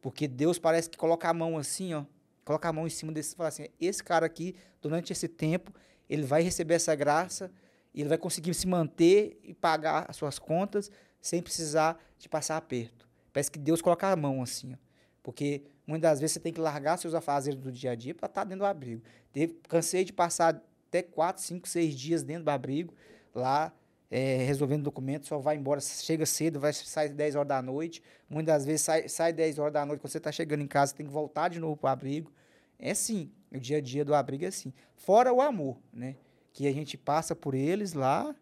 [0.00, 2.04] Porque Deus parece que coloca a mão assim, ó.
[2.44, 5.72] Coloca a mão em cima desse e fala assim: esse cara aqui, durante esse tempo,
[6.08, 7.52] ele vai receber essa graça,
[7.98, 10.88] e ele vai conseguir se manter e pagar as suas contas
[11.20, 13.08] sem precisar de passar aperto.
[13.32, 14.76] Parece que Deus coloca a mão assim, ó.
[15.20, 18.26] Porque muitas das vezes você tem que largar seus afazeres do dia a dia para
[18.26, 19.02] estar tá dentro do abrigo.
[19.32, 22.94] Teve, cansei de passar até 4, 5, 6 dias dentro do abrigo,
[23.34, 23.74] lá
[24.08, 28.00] é, resolvendo documentos, só vai embora, chega cedo, vai sair 10 horas da noite.
[28.30, 30.94] Muitas das vezes sai, sai 10 horas da noite, quando você está chegando em casa,
[30.94, 32.32] tem que voltar de novo para o abrigo.
[32.78, 34.72] É assim, o dia a dia do abrigo é assim.
[34.94, 36.14] Fora o amor, né?
[36.58, 38.34] Que a gente passa por eles lá.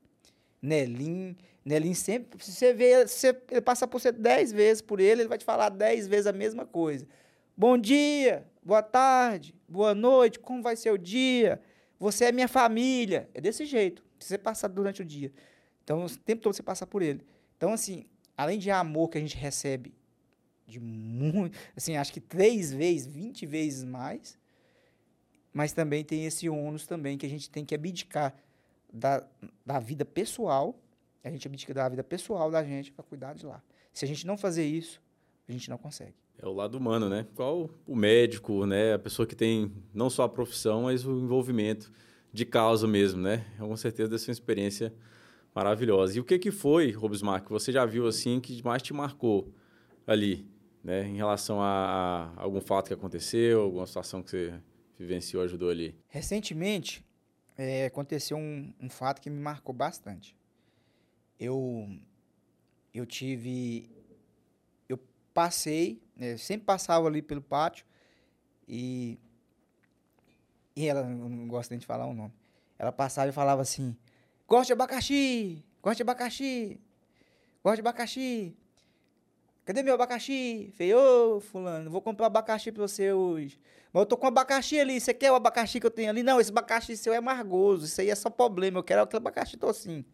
[0.63, 5.21] Nelim, Nelim sempre, se você vê, você, ele passa por você 10 vezes por ele,
[5.21, 7.07] ele vai te falar 10 vezes a mesma coisa.
[7.55, 11.61] Bom dia, boa tarde, boa noite, como vai ser o dia?
[11.99, 13.29] Você é minha família.
[13.35, 14.03] É desse jeito.
[14.19, 15.31] Você passa durante o dia.
[15.85, 17.21] Então, o tempo todo você passa por ele.
[17.59, 19.93] Então, assim, além de amor que a gente recebe
[20.67, 24.39] de muito, assim, acho que três vezes, vinte vezes mais,
[25.57, 28.37] mas também tem esse ônus também que a gente tem que abdicar
[28.93, 29.27] da,
[29.65, 30.79] da vida pessoal,
[31.25, 33.63] a gente abdica da vida pessoal da gente para cuidar de lá.
[33.91, 35.01] Se a gente não fazer isso,
[35.49, 36.13] a gente não consegue.
[36.37, 37.27] É o lado humano, né?
[37.35, 38.93] Qual o médico, né?
[38.93, 41.91] A pessoa que tem não só a profissão, mas o envolvimento
[42.31, 43.47] de causa mesmo, né?
[43.59, 44.93] Com certeza dessa experiência
[45.55, 46.19] Maravilhosa.
[46.19, 49.55] E o que, que foi, Robismar, que você já viu assim que mais te marcou
[50.07, 50.47] ali,
[50.85, 51.09] né?
[51.09, 54.55] Em relação a, a algum fato que aconteceu, alguma situação que você
[54.99, 55.95] vivenciou, ajudou ali?
[56.09, 57.05] Recentemente,
[57.57, 60.37] é, aconteceu um, um fato que me marcou bastante.
[61.39, 61.89] Eu,
[62.93, 63.91] eu tive...
[64.89, 64.99] Eu
[65.33, 67.87] passei, né, sempre passava ali pelo pátio
[68.69, 69.19] e...
[70.75, 72.33] E ela, não gosta nem de falar o nome.
[72.79, 73.97] Ela passava e falava assim
[74.49, 76.81] Gosto de abacaxi, gosto de abacaxi,
[77.65, 78.57] gosto de abacaxi.
[79.67, 80.73] Cadê meu abacaxi?
[80.77, 83.59] Falei, ô, fulano, vou comprar abacaxi pra você hoje.
[83.93, 86.23] Mas eu tô com abacaxi ali, você quer o abacaxi que eu tenho ali?
[86.23, 89.57] Não, esse abacaxi seu é amargoso, isso aí é só problema, eu quero aquele abacaxi
[89.57, 90.05] tocinho.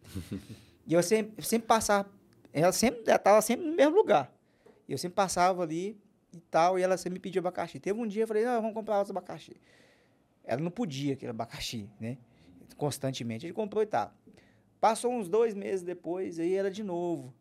[0.87, 2.09] e eu sempre, sempre passava,
[2.51, 4.33] ela sempre, ela tava sempre no mesmo lugar.
[4.89, 6.01] E eu sempre passava ali
[6.33, 7.79] e tal, e ela sempre me pedia abacaxi.
[7.79, 9.55] Teve um dia, eu falei, não, vamos comprar outro abacaxi.
[10.43, 12.17] Ela não podia aquele abacaxi, né?
[12.75, 13.43] Constantemente.
[13.43, 14.11] Gente comprou e tal.
[14.81, 17.31] Passou uns dois meses depois, aí era de novo.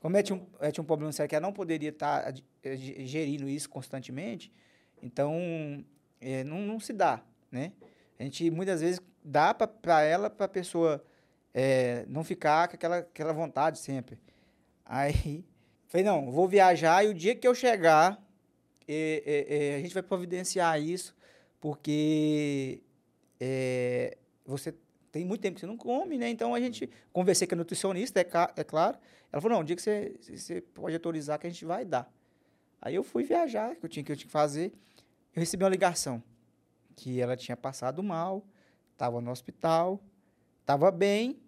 [0.00, 2.40] Como é, tinha, um, é, tinha um problema sério que ela não poderia estar tá,
[2.62, 4.52] é, gerindo isso constantemente,
[5.02, 5.84] então
[6.20, 7.72] é, não, não se dá, né?
[8.18, 11.04] A gente muitas vezes dá para ela, para a pessoa
[11.54, 14.18] é, não ficar com aquela, aquela vontade sempre.
[14.84, 15.44] Aí,
[15.86, 18.20] falei, não, vou viajar e o dia que eu chegar,
[18.86, 21.14] é a gente vai providenciar isso,
[21.60, 22.82] porque
[24.44, 24.74] você
[25.18, 26.30] tem muito tempo que você não come, né?
[26.30, 28.26] Então a gente conversei com a nutricionista, é,
[28.56, 28.96] é claro.
[29.32, 32.08] Ela falou: não, o dia que você, você pode autorizar que a gente vai dar.
[32.80, 34.72] Aí eu fui viajar, que eu tinha que eu tinha que fazer.
[35.34, 36.22] Eu recebi uma ligação
[36.94, 38.46] que ela tinha passado mal,
[38.92, 40.00] estava no hospital,
[40.60, 41.40] estava bem,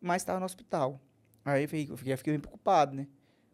[0.00, 1.00] mas estava no hospital.
[1.44, 3.06] Aí eu fiquei, eu fiquei, bem preocupado, né?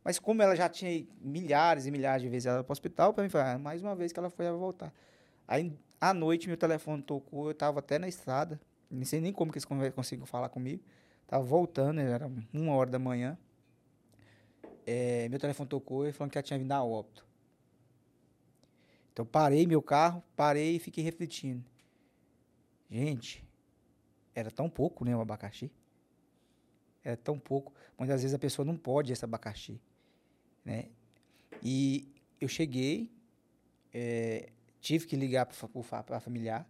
[0.02, 3.24] Mas como ela já tinha milhares e milhares de vezes ela para o hospital, para
[3.24, 4.90] mim, foi, ah, mais uma vez que ela foi, ela voltar.
[5.46, 5.70] Aí,
[6.00, 8.58] à noite, meu telefone tocou, eu estava até na estrada,
[8.90, 10.82] não sei nem como que eles conseguiram falar comigo.
[11.26, 13.38] Tava voltando, era uma hora da manhã.
[14.84, 17.24] É, meu telefone tocou e falando que ela tinha vindo a óbito.
[19.12, 21.64] Então parei meu carro, parei e fiquei refletindo.
[22.90, 23.44] Gente,
[24.34, 25.70] era tão pouco, né, o abacaxi?
[27.04, 27.72] Era tão pouco.
[27.96, 29.80] Muitas vezes a pessoa não pode esse abacaxi,
[30.64, 30.88] né?
[31.62, 33.12] E eu cheguei,
[33.92, 34.50] é,
[34.80, 36.68] tive que ligar para a familiar,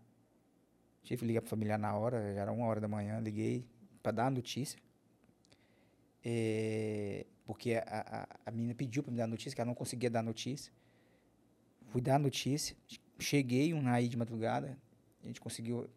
[1.02, 3.66] tive que ligar a familiar na hora, já era uma hora da manhã, liguei
[4.02, 4.78] para dar a notícia,
[6.24, 9.74] é, porque a, a, a menina pediu para me dar a notícia, que ela não
[9.74, 10.72] conseguia dar a notícia.
[11.88, 12.76] Fui dar a notícia,
[13.18, 14.78] cheguei um aí de madrugada,
[15.22, 15.88] a gente conseguiu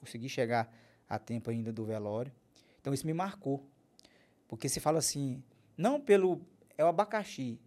[0.00, 0.72] consegui chegar
[1.08, 2.32] a tempo ainda do velório.
[2.80, 3.64] Então isso me marcou.
[4.48, 5.42] Porque se fala assim,
[5.76, 6.40] não pelo
[6.76, 7.58] é o abacaxi.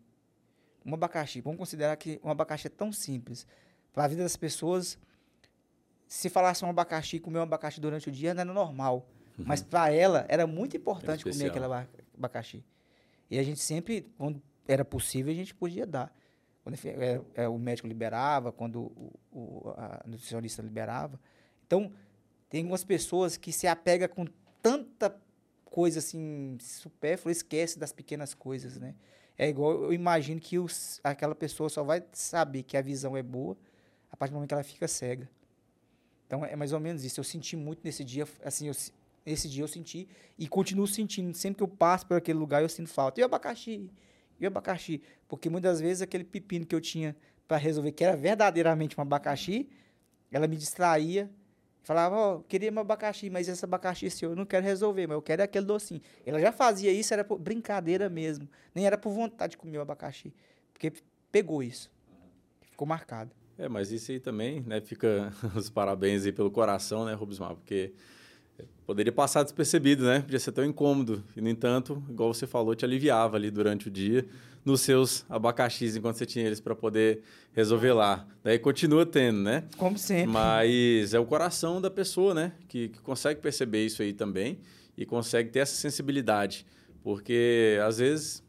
[0.86, 3.47] Um abacaxi, vamos considerar que um abacaxi é tão simples.
[3.93, 4.97] Para a vida das pessoas,
[6.08, 9.08] se falasse um abacaxi, comer um abacaxi durante o dia não era normal.
[9.38, 9.46] Uhum.
[9.48, 11.65] Mas para ela era muito importante é comer aquele
[12.15, 12.63] abacaxi.
[13.30, 16.15] E a gente sempre, quando era possível, a gente podia dar.
[16.63, 21.20] Quando é, é, o médico liberava, quando o, o, a nutricionista liberava.
[21.65, 21.91] Então,
[22.50, 24.26] tem algumas pessoas que se apegam com
[24.62, 25.15] tanta
[25.65, 28.96] coisa assim supérflua, esquece das pequenas coisas, né?
[29.38, 33.22] É igual eu imagino que os, aquela pessoa só vai saber que a visão é
[33.22, 33.58] boa
[34.10, 35.30] a partir do momento que ela fica cega.
[36.26, 37.20] Então é mais ou menos isso.
[37.20, 38.74] Eu senti muito nesse dia, assim, eu,
[39.50, 40.08] dia eu senti
[40.38, 41.34] e continuo sentindo.
[41.36, 43.20] Sempre que eu passo por aquele lugar eu sinto falta.
[43.20, 43.90] E o abacaxi?
[44.40, 45.02] E o abacaxi?
[45.28, 47.16] Porque muitas vezes aquele pepino que eu tinha
[47.48, 49.70] para resolver, que era verdadeiramente um abacaxi,
[50.32, 51.30] ela me distraía
[51.86, 55.14] Falava, ó, oh, queria meu abacaxi, mas esse abacaxi seu eu não quero resolver, mas
[55.14, 56.02] eu quero aquele docinho.
[56.26, 58.50] Ela já fazia isso, era por brincadeira mesmo.
[58.74, 60.34] Nem era por vontade de comer o abacaxi.
[60.74, 60.92] Porque
[61.32, 61.92] pegou isso.
[62.72, 63.30] Ficou marcado.
[63.58, 64.82] É, mas isso aí também, né?
[64.82, 67.56] Fica os parabéns aí pelo coração, né, Rubismar?
[67.56, 67.94] Porque
[68.86, 70.22] poderia passar despercebido, né?
[70.22, 71.24] Podia ser tão incômodo.
[71.36, 74.26] E, no entanto, igual você falou, te aliviava ali durante o dia
[74.65, 77.22] nos seus abacaxis enquanto você tinha eles para poder
[77.54, 78.28] resolver lá.
[78.44, 79.63] Daí continua tendo, né?
[79.78, 80.32] Como sempre.
[80.32, 82.52] Mas é o coração da pessoa, né?
[82.68, 84.58] Que, que consegue perceber isso aí também
[84.98, 86.65] e consegue ter essa sensibilidade.
[87.04, 88.44] Porque, às vezes,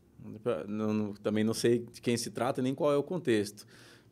[0.67, 3.67] não, não, também não sei de quem se trata nem qual é o contexto.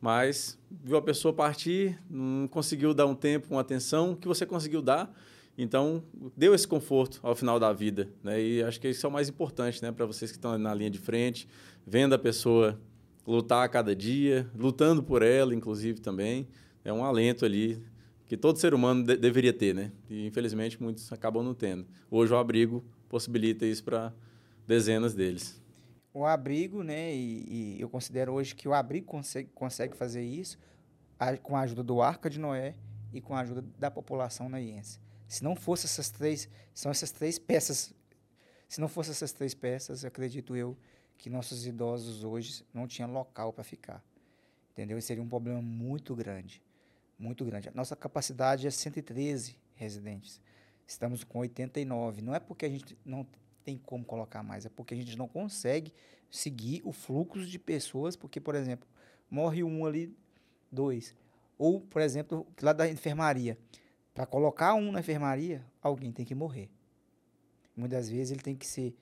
[0.04, 4.82] Mas viu a pessoa partir, não conseguiu dar um tempo, uma atenção que você conseguiu
[4.82, 5.10] dar
[5.56, 6.02] então,
[6.36, 8.42] deu esse conforto ao final da vida, né?
[8.42, 10.90] E acho que isso é o mais importante, né, para vocês que estão na linha
[10.90, 11.48] de frente,
[11.86, 12.78] vendo a pessoa
[13.26, 16.46] lutar a cada dia, lutando por ela, inclusive também,
[16.84, 17.80] é um alento ali
[18.26, 19.90] que todo ser humano de deveria ter, né?
[20.10, 21.86] E infelizmente muitos acabam não tendo.
[22.10, 24.12] Hoje o abrigo possibilita isso para
[24.66, 25.63] dezenas deles.
[26.14, 27.12] O abrigo, né?
[27.12, 30.57] E, e, eu considero hoje que o abrigo consegue, consegue fazer isso
[31.18, 32.77] a, com a ajuda do Arca de Noé
[33.12, 35.00] e com a ajuda da população naiense.
[35.27, 37.92] Se não fosse essas três, são essas três peças.
[38.68, 40.79] Se não fosse essas três peças, acredito eu
[41.18, 44.00] que nossos idosos hoje não tinham local para ficar.
[44.70, 44.96] Entendeu?
[44.96, 46.62] E seria um problema muito grande,
[47.18, 47.68] muito grande.
[47.68, 50.40] A nossa capacidade é 113 residentes.
[50.87, 52.22] Estamos com 89.
[52.22, 53.27] Não é porque a gente não
[53.64, 55.92] tem como colocar mais, é porque a gente não consegue
[56.31, 58.88] seguir o fluxo de pessoas, porque, por exemplo,
[59.31, 60.14] morre um ali,
[60.70, 61.14] dois.
[61.57, 63.59] Ou, por exemplo, lá da enfermaria.
[64.12, 66.68] Para colocar um na enfermaria, alguém tem que morrer.
[67.77, 68.96] Muitas vezes ele tem que ser.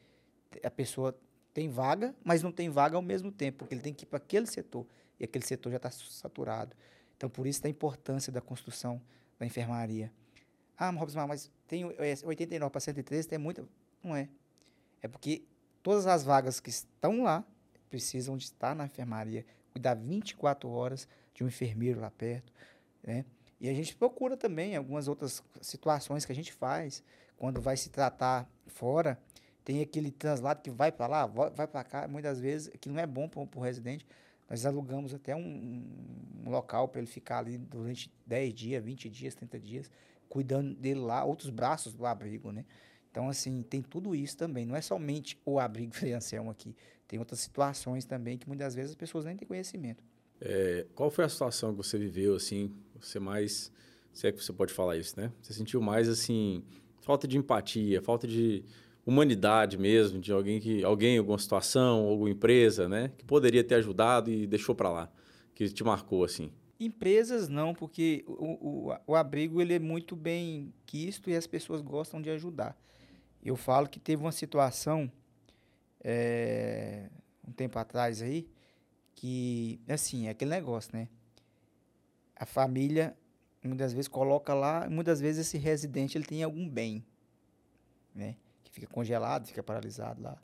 [0.63, 1.19] A pessoa
[1.53, 4.19] tem vaga, mas não tem vaga ao mesmo tempo, porque ele tem que ir para
[4.19, 4.87] aquele setor.
[5.19, 6.75] E aquele setor já está saturado.
[7.17, 9.01] Então, por isso a importância da construção
[9.39, 10.13] da enfermaria.
[10.77, 13.65] Ah, Robson, mas tem 89 para 113, tem muita.
[14.03, 14.29] Não é.
[15.03, 15.43] É porque
[15.83, 17.45] todas as vagas que estão lá
[17.91, 22.53] precisam de estar na enfermaria, cuidar 24 horas de um enfermeiro lá perto,
[23.03, 23.25] né?
[23.61, 27.03] E a gente procura também algumas outras situações que a gente faz
[27.37, 29.17] quando vai se tratar fora.
[29.65, 32.09] Tem aquele translado que vai para lá, vai para cá.
[32.09, 34.05] Muitas vezes que não é bom para o residente.
[34.51, 35.85] Nós alugamos até um,
[36.45, 39.91] um local para ele ficar ali durante 10 dias, 20 dias, 30 dias,
[40.29, 42.65] cuidando dele lá, outros braços do abrigo, né?
[43.13, 44.65] Então, assim, tem tudo isso também.
[44.65, 46.75] Não é somente o abrigo Frei Anselmo aqui.
[47.07, 50.03] Tem outras situações também que muitas vezes as pessoas nem têm conhecimento.
[50.41, 53.71] É, qual foi a situação que você viveu, assim, você mais,
[54.13, 55.31] se é que você pode falar isso, né?
[55.43, 56.65] Você sentiu mais, assim,
[57.03, 58.65] falta de empatia, falta de
[59.05, 63.13] humanidade mesmo, de alguém que, alguém, alguma situação, alguma empresa, né?
[63.19, 65.13] Que poderia ter ajudado e deixou para lá,
[65.55, 66.51] que te marcou, assim.
[66.81, 71.83] Empresas não, porque o, o, o abrigo ele é muito bem quisto e as pessoas
[71.83, 72.77] gostam de ajudar.
[73.43, 75.11] Eu falo que teve uma situação,
[76.03, 77.09] é,
[77.47, 78.49] um tempo atrás aí,
[79.15, 81.09] que, assim, é aquele negócio, né?
[82.37, 83.17] A família,
[83.63, 87.05] muitas vezes, coloca lá, muitas vezes esse residente, ele tem algum bem,
[88.15, 88.37] né?
[88.63, 90.41] Que fica congelado, fica paralisado lá.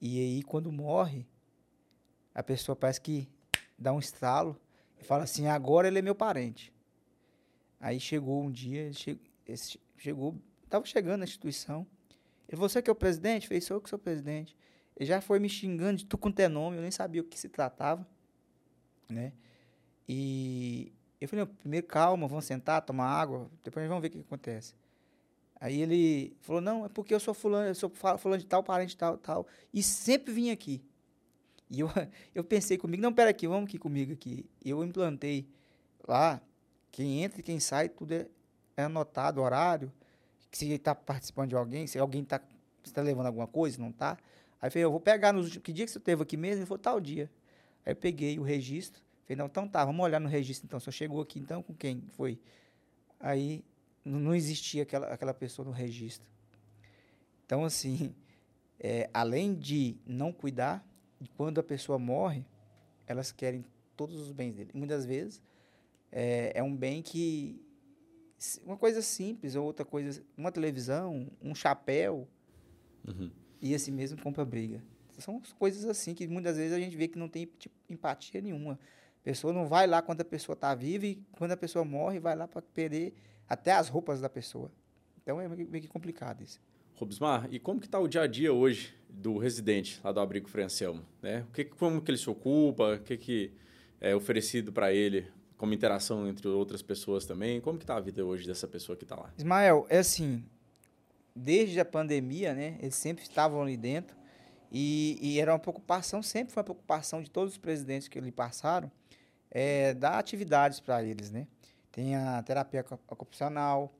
[0.00, 1.26] E aí, quando morre,
[2.34, 3.28] a pessoa parece que
[3.78, 4.58] dá um estralo
[4.98, 6.72] e fala assim, agora ele é meu parente.
[7.78, 8.90] Aí chegou um dia,
[9.96, 11.86] chegou, estava chegando na instituição,
[12.54, 13.48] você que é o presidente?
[13.48, 14.56] Fez, sou eu que sou o presidente.
[14.96, 17.38] Ele já foi me xingando de tudo quanto é nome, eu nem sabia o que
[17.38, 18.06] se tratava,
[19.08, 19.32] né?
[20.08, 24.24] E eu falei, primeiro calma, vamos sentar, tomar água, depois vamos ver o que, que
[24.24, 24.74] acontece.
[25.60, 28.96] Aí ele falou, não, é porque eu sou fulano, eu sou fulano de tal, parente
[28.96, 30.82] tal, tal, e sempre vim aqui.
[31.70, 31.88] E eu,
[32.34, 34.46] eu pensei comigo, não, pera aqui, vamos aqui comigo aqui.
[34.64, 35.48] Eu implantei
[36.06, 36.40] lá,
[36.92, 38.26] quem entra e quem sai, tudo é,
[38.76, 39.92] é anotado, horário,
[40.50, 42.40] se está participando de alguém, se alguém está
[42.92, 44.18] tá levando alguma coisa, não está.
[44.60, 45.64] Aí eu falei, eu vou pegar nos últimos.
[45.64, 46.60] Que dia que você teve aqui mesmo?
[46.60, 47.30] Ele falou, tal dia.
[47.84, 49.02] Aí eu peguei o registro.
[49.24, 50.80] Falei, não, então tá, vamos olhar no registro então.
[50.80, 52.38] Só chegou aqui então com quem foi?
[53.18, 53.64] Aí
[54.04, 56.28] não existia aquela, aquela pessoa no registro.
[57.44, 58.14] Então, assim,
[58.78, 60.86] é, além de não cuidar,
[61.36, 62.44] quando a pessoa morre,
[63.06, 63.64] elas querem
[63.96, 64.70] todos os bens dele.
[64.74, 65.40] muitas vezes
[66.12, 67.60] é, é um bem que
[68.64, 72.28] uma coisa simples, ou outra coisa, uma televisão, um chapéu,
[73.06, 73.30] uhum.
[73.60, 74.82] e assim mesmo compra briga.
[75.18, 78.78] São coisas assim que muitas vezes a gente vê que não tem tipo, empatia nenhuma.
[79.20, 82.20] A pessoa não vai lá quando a pessoa está viva e quando a pessoa morre,
[82.20, 83.14] vai lá para perder
[83.48, 84.70] até as roupas da pessoa.
[85.22, 86.60] Então é meio que complicado isso.
[86.94, 90.48] Robsmar, e como que está o dia a dia hoje do residente lá do Abrigo
[90.48, 91.04] Frei Anselmo?
[91.20, 91.44] Né?
[91.48, 92.94] O que, como que ele se ocupa?
[92.94, 93.52] O que, que
[94.00, 95.26] é oferecido para ele
[95.56, 97.60] como interação entre outras pessoas também.
[97.60, 99.32] Como que está a vida hoje dessa pessoa que está lá?
[99.36, 100.44] Ismael, é assim,
[101.34, 104.16] desde a pandemia, né, eles sempre estavam ali dentro
[104.70, 108.32] e, e era uma preocupação, sempre foi uma preocupação de todos os presidentes que ali
[108.32, 108.90] passaram,
[109.50, 111.46] é, dar atividades para eles, né?
[111.92, 113.94] Tem a terapia ocupacional,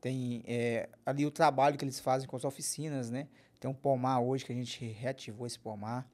[0.00, 3.26] tem é, ali o trabalho que eles fazem com as oficinas, né?
[3.58, 6.08] Tem um pomar hoje que a gente reativou esse pomar,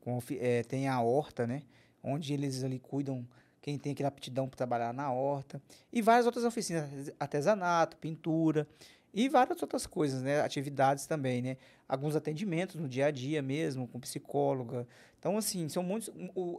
[0.00, 1.62] com, é, tem a horta, né?
[2.02, 3.26] Onde eles ali cuidam
[3.66, 5.60] quem tem aquela aptidão para trabalhar na horta,
[5.92, 8.64] e várias outras oficinas, artesanato, pintura,
[9.12, 10.40] e várias outras coisas, né?
[10.40, 11.56] Atividades também, né?
[11.88, 14.86] Alguns atendimentos no dia a dia mesmo, com psicóloga.
[15.18, 16.12] Então, assim, são muitos,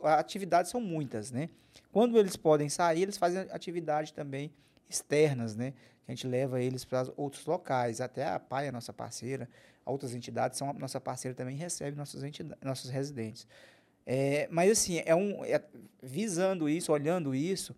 [0.03, 1.49] atividades são muitas, né?
[1.93, 4.51] Quando eles podem sair, eles fazem atividade também
[4.89, 5.71] externas, né?
[6.03, 9.47] Que a gente leva eles para outros locais, até a PAI, a nossa parceira,
[9.85, 12.21] outras entidades são nossa parceira também recebe nossos,
[12.61, 13.47] nossos residentes.
[14.09, 15.61] É, mas assim, é um, é,
[16.01, 17.75] visando isso, olhando isso,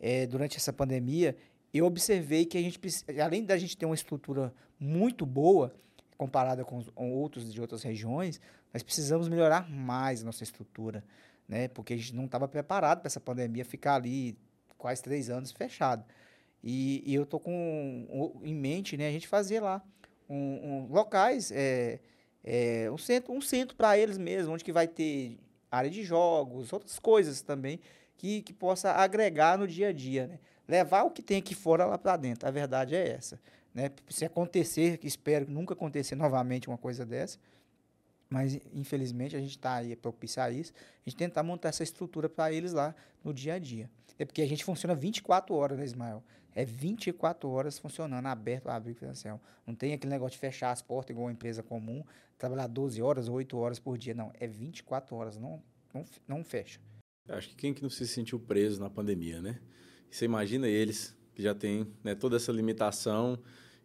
[0.00, 1.36] é, durante essa pandemia,
[1.72, 2.80] eu observei que a gente,
[3.22, 5.72] além da gente ter uma estrutura muito boa,
[6.16, 8.40] comparada com, com outros de outras regiões,
[8.74, 11.04] nós precisamos melhorar mais a nossa estrutura,
[11.48, 11.68] né?
[11.68, 14.36] Porque a gente não estava preparado para essa pandemia ficar ali
[14.76, 16.04] quase três anos fechado.
[16.62, 19.06] E, e eu tô com em mente, né?
[19.06, 19.80] A gente fazer lá
[20.28, 22.00] um, um locais, é,
[22.42, 25.38] é, um centro, um centro para eles mesmo, onde que vai ter
[25.70, 27.80] área de jogos, outras coisas também
[28.16, 30.38] que, que possa agregar no dia a dia, né?
[30.66, 32.46] Levar o que tem aqui fora lá para dentro.
[32.46, 33.40] A verdade é essa,
[33.74, 33.90] né?
[34.08, 37.38] Se acontecer, que espero que nunca acontecer novamente uma coisa dessa,
[38.28, 40.72] mas infelizmente a gente está aí propiciar isso,
[41.06, 42.94] a gente tentar montar essa estrutura para eles lá
[43.24, 43.88] no dia a dia.
[44.18, 46.22] É porque a gente funciona 24 horas, né, Ismael?
[46.58, 49.40] É 24 horas funcionando, aberto o abrigo financeiro.
[49.64, 52.02] Não tem aquele negócio de fechar as portas igual uma empresa comum,
[52.36, 54.12] trabalhar 12 horas, 8 horas por dia.
[54.12, 55.62] Não, é 24 horas, não,
[55.94, 56.80] não, não fecha.
[57.28, 59.60] Acho que quem que não se sentiu preso na pandemia, né?
[60.10, 63.38] Você imagina eles, que já tem né, toda essa limitação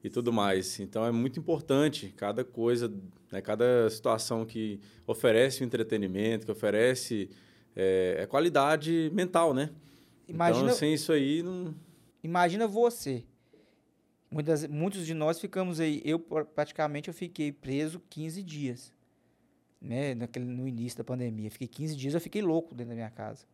[0.03, 0.79] e tudo mais.
[0.79, 2.91] Então é muito importante cada coisa,
[3.31, 7.29] né, cada situação que oferece o entretenimento, que oferece
[7.75, 9.69] é, é qualidade mental, né?
[10.27, 11.75] Imagina, então, sem isso aí, não
[12.23, 13.25] Imagina você.
[14.31, 16.01] Muitas, muitos de nós ficamos aí.
[16.05, 18.93] Eu, praticamente, eu fiquei preso 15 dias.
[19.81, 20.15] Né?
[20.15, 21.51] Naquele, no início da pandemia.
[21.51, 23.45] Fiquei 15 dias, eu fiquei louco dentro da minha casa.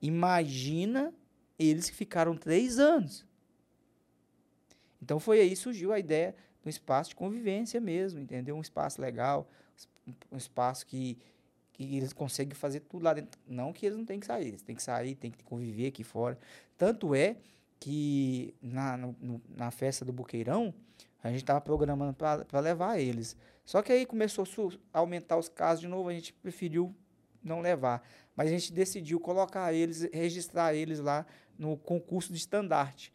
[0.00, 1.12] Imagina
[1.58, 3.26] eles que ficaram três anos.
[5.02, 8.56] Então foi aí surgiu a ideia do espaço de convivência mesmo, entendeu?
[8.56, 9.46] Um espaço legal,
[10.32, 11.18] um espaço que,
[11.74, 13.38] que eles conseguem fazer tudo lá dentro.
[13.46, 16.02] Não que eles não têm que sair, eles têm que sair, têm que conviver aqui
[16.02, 16.38] fora.
[16.78, 17.36] Tanto é
[17.84, 20.72] que na, no, na festa do Buqueirão,
[21.22, 23.36] a gente estava programando para levar eles.
[23.62, 24.46] Só que aí começou
[24.90, 26.94] a aumentar os casos de novo, a gente preferiu
[27.42, 28.02] não levar.
[28.34, 31.26] Mas a gente decidiu colocar eles, registrar eles lá
[31.58, 33.12] no concurso de estandarte.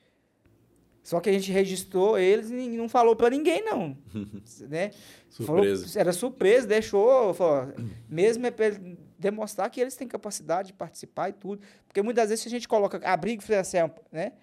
[1.02, 3.98] Só que a gente registrou eles e não falou para ninguém, não.
[4.70, 4.92] né?
[5.30, 5.88] Surpresa.
[5.88, 7.34] Falou, era surpresa, deixou.
[7.34, 7.74] Falou,
[8.08, 8.80] mesmo é para
[9.18, 11.60] demonstrar que eles têm capacidade de participar e tudo.
[11.88, 14.34] Porque muitas vezes, a gente coloca abrigo financeiro, né?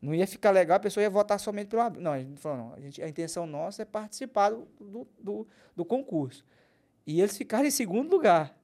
[0.00, 1.90] Não ia ficar legal, a pessoa ia votar somente pelo.
[1.90, 2.74] Não, a gente falou, não.
[2.74, 6.44] A, gente, a intenção nossa é participar do, do, do concurso.
[7.06, 8.56] E eles ficaram em segundo lugar.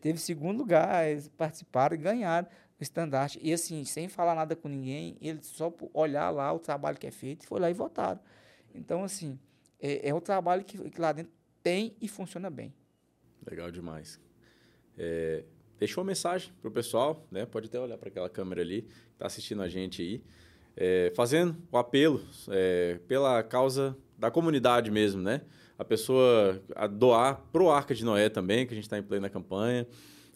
[0.00, 2.46] Teve segundo lugar, eles participaram e ganharam
[2.78, 3.40] o estandarte.
[3.42, 7.10] E assim, sem falar nada com ninguém, eles só olhar lá o trabalho que é
[7.10, 8.20] feito, foi lá e votaram.
[8.74, 9.38] Então, assim,
[9.80, 11.32] é, é o trabalho que, que, lá dentro
[11.62, 12.72] tem e funciona bem.
[13.48, 14.20] Legal demais.
[14.96, 15.44] É,
[15.78, 17.46] deixou uma mensagem para o pessoal, né?
[17.46, 20.22] Pode até olhar para aquela câmera ali, que está assistindo a gente aí.
[20.76, 25.40] É, fazendo o apelo é, pela causa da comunidade mesmo, né?
[25.78, 29.28] A pessoa a doar pro Arca de Noé também, que a gente está em plena
[29.28, 29.86] campanha.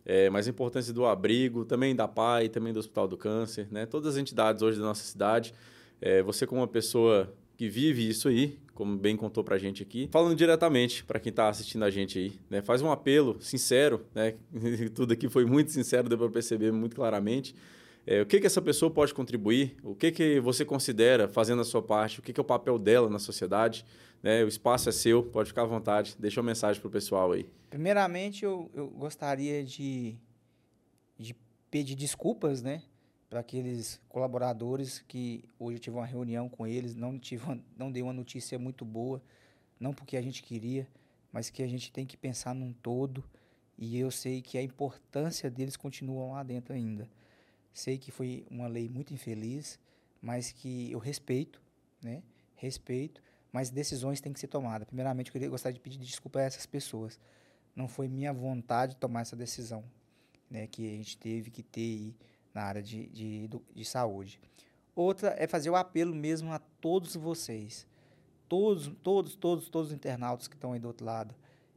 [0.05, 3.87] É, mas a importância do abrigo, também da PAI, também do Hospital do Câncer, né?
[3.87, 5.55] Todas as entidades hoje da nossa cidade.
[6.01, 9.83] É, você como uma pessoa que vive isso aí, como bem contou para a gente
[9.83, 12.63] aqui, falando diretamente para quem está assistindo a gente aí, né?
[12.63, 14.35] Faz um apelo sincero, né?
[14.95, 17.55] Tudo aqui foi muito sincero, deu para perceber muito claramente.
[18.07, 19.77] É, o que, que essa pessoa pode contribuir?
[19.83, 22.21] O que, que você considera fazendo a sua parte?
[22.21, 23.85] O que, que é o papel dela na sociedade?
[24.23, 24.43] Né?
[24.45, 26.17] O espaço é seu, pode ficar à vontade.
[26.19, 27.47] Deixa uma mensagem para o pessoal aí.
[27.69, 30.17] Primeiramente, eu, eu gostaria de,
[31.19, 31.37] de
[31.71, 32.83] pedir desculpas, né?
[33.29, 37.93] Para aqueles colaboradores que hoje eu tive uma reunião com eles, não, tive uma, não
[37.93, 39.23] dei uma notícia muito boa,
[39.79, 40.89] não porque a gente queria,
[41.33, 43.23] mas que a gente tem que pensar num todo.
[43.79, 47.09] E eu sei que a importância deles continua lá dentro ainda.
[47.73, 49.79] Sei que foi uma lei muito infeliz,
[50.21, 51.63] mas que eu respeito,
[52.03, 52.23] né?
[52.57, 54.87] Respeito, mas decisões têm que ser tomadas.
[54.87, 57.19] Primeiramente, eu queria, gostaria de pedir desculpa a essas pessoas.
[57.75, 59.85] Não foi minha vontade tomar essa decisão,
[60.51, 60.67] né?
[60.67, 62.15] Que a gente teve que ter
[62.53, 64.41] na área de, de, de saúde.
[64.95, 67.87] Outra é fazer o apelo mesmo a todos vocês,
[68.49, 71.35] todos, todos, todos, todos os internautas que estão aí do outro lado,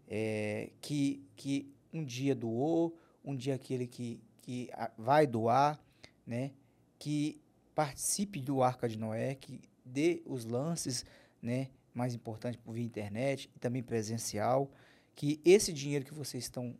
[0.07, 5.79] é, que, que um dia doou, um dia aquele que, que vai doar,
[6.25, 6.51] né?
[6.97, 7.41] Que
[7.75, 11.05] participe do Arca de Noé, que dê os lances,
[11.41, 11.69] né?
[11.93, 14.71] Mais importante por via internet e também presencial,
[15.15, 16.75] que esse dinheiro que vocês estão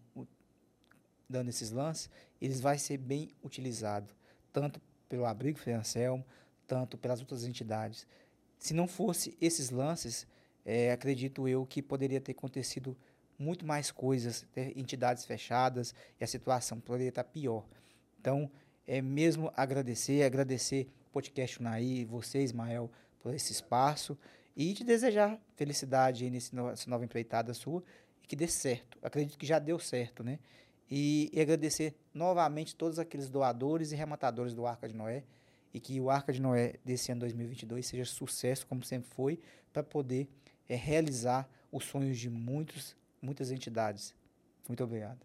[1.29, 2.09] dando esses lances,
[2.41, 4.13] eles vai ser bem utilizado,
[4.51, 6.25] tanto pelo Abrigo Financelmo,
[6.67, 8.07] tanto pelas outras entidades.
[8.57, 10.27] Se não fosse esses lances,
[10.65, 12.97] é, acredito eu que poderia ter acontecido
[13.37, 17.65] muito mais coisas, ter entidades fechadas e a situação poderia estar pior.
[18.19, 18.49] Então,
[18.87, 24.17] é mesmo agradecer, agradecer o podcast Unaí, você, Ismael, por esse espaço
[24.55, 27.83] e te desejar felicidade nesse nova empreitada sua
[28.23, 28.97] e que dê certo.
[29.01, 30.39] Acredito que já deu certo, né?
[30.89, 35.23] E, e agradecer novamente todos aqueles doadores e rematadores do Arca de Noé
[35.73, 39.39] e que o Arca de Noé desse ano 2022 seja sucesso, como sempre foi,
[39.71, 40.27] para poder
[40.69, 44.13] é, realizar os sonhos de muitos muitas entidades.
[44.67, 45.19] Muito obrigado.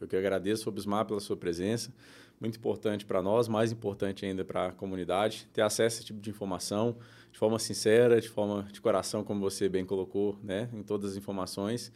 [0.00, 1.92] Eu que agradeço, Bismar, pela sua presença.
[2.40, 6.20] Muito importante para nós, mais importante ainda para a comunidade, ter acesso a esse tipo
[6.20, 6.96] de informação
[7.32, 11.16] de forma sincera, de forma de coração, como você bem colocou, né, em todas as
[11.16, 11.92] informações.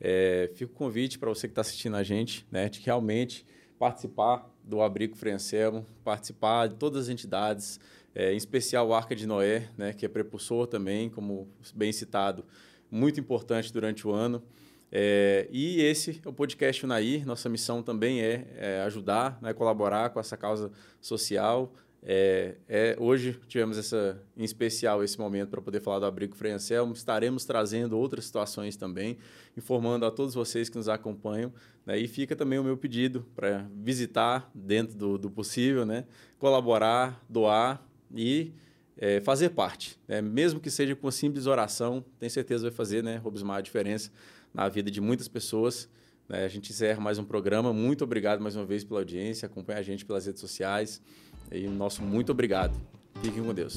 [0.00, 3.46] É, fica o convite para você que está assistindo a gente, né, de realmente
[3.78, 7.78] participar do Abrigo Frei Anselmo, participar de todas as entidades,
[8.14, 12.44] é, em especial o Arca de Noé, né, que é prepulsor também, como bem citado,
[12.90, 14.42] muito importante durante o ano.
[14.96, 17.26] É, e esse é o podcast Unair.
[17.26, 20.70] Nossa missão também é, é ajudar, né, colaborar com essa causa
[21.00, 21.74] social.
[22.00, 26.52] É, é, hoje tivemos essa, em especial esse momento para poder falar do Abrigo Frei
[26.52, 26.92] Anselmo.
[26.92, 29.18] Estaremos trazendo outras situações também,
[29.56, 31.52] informando a todos vocês que nos acompanham.
[31.84, 36.04] Né, e fica também o meu pedido para visitar dentro do, do possível, né,
[36.38, 37.84] colaborar, doar
[38.14, 38.52] e
[38.96, 39.98] é, fazer parte.
[40.06, 40.22] Né?
[40.22, 44.12] Mesmo que seja com uma simples oração, tenho certeza vai fazer, né, Robismar, a diferença
[44.54, 45.88] na vida de muitas pessoas.
[46.28, 46.44] Né?
[46.44, 47.72] A gente encerra mais um programa.
[47.72, 49.46] Muito obrigado mais uma vez pela audiência.
[49.46, 51.02] Acompanhe a gente pelas redes sociais.
[51.50, 52.80] E nosso muito obrigado.
[53.20, 53.74] Fiquem com Deus.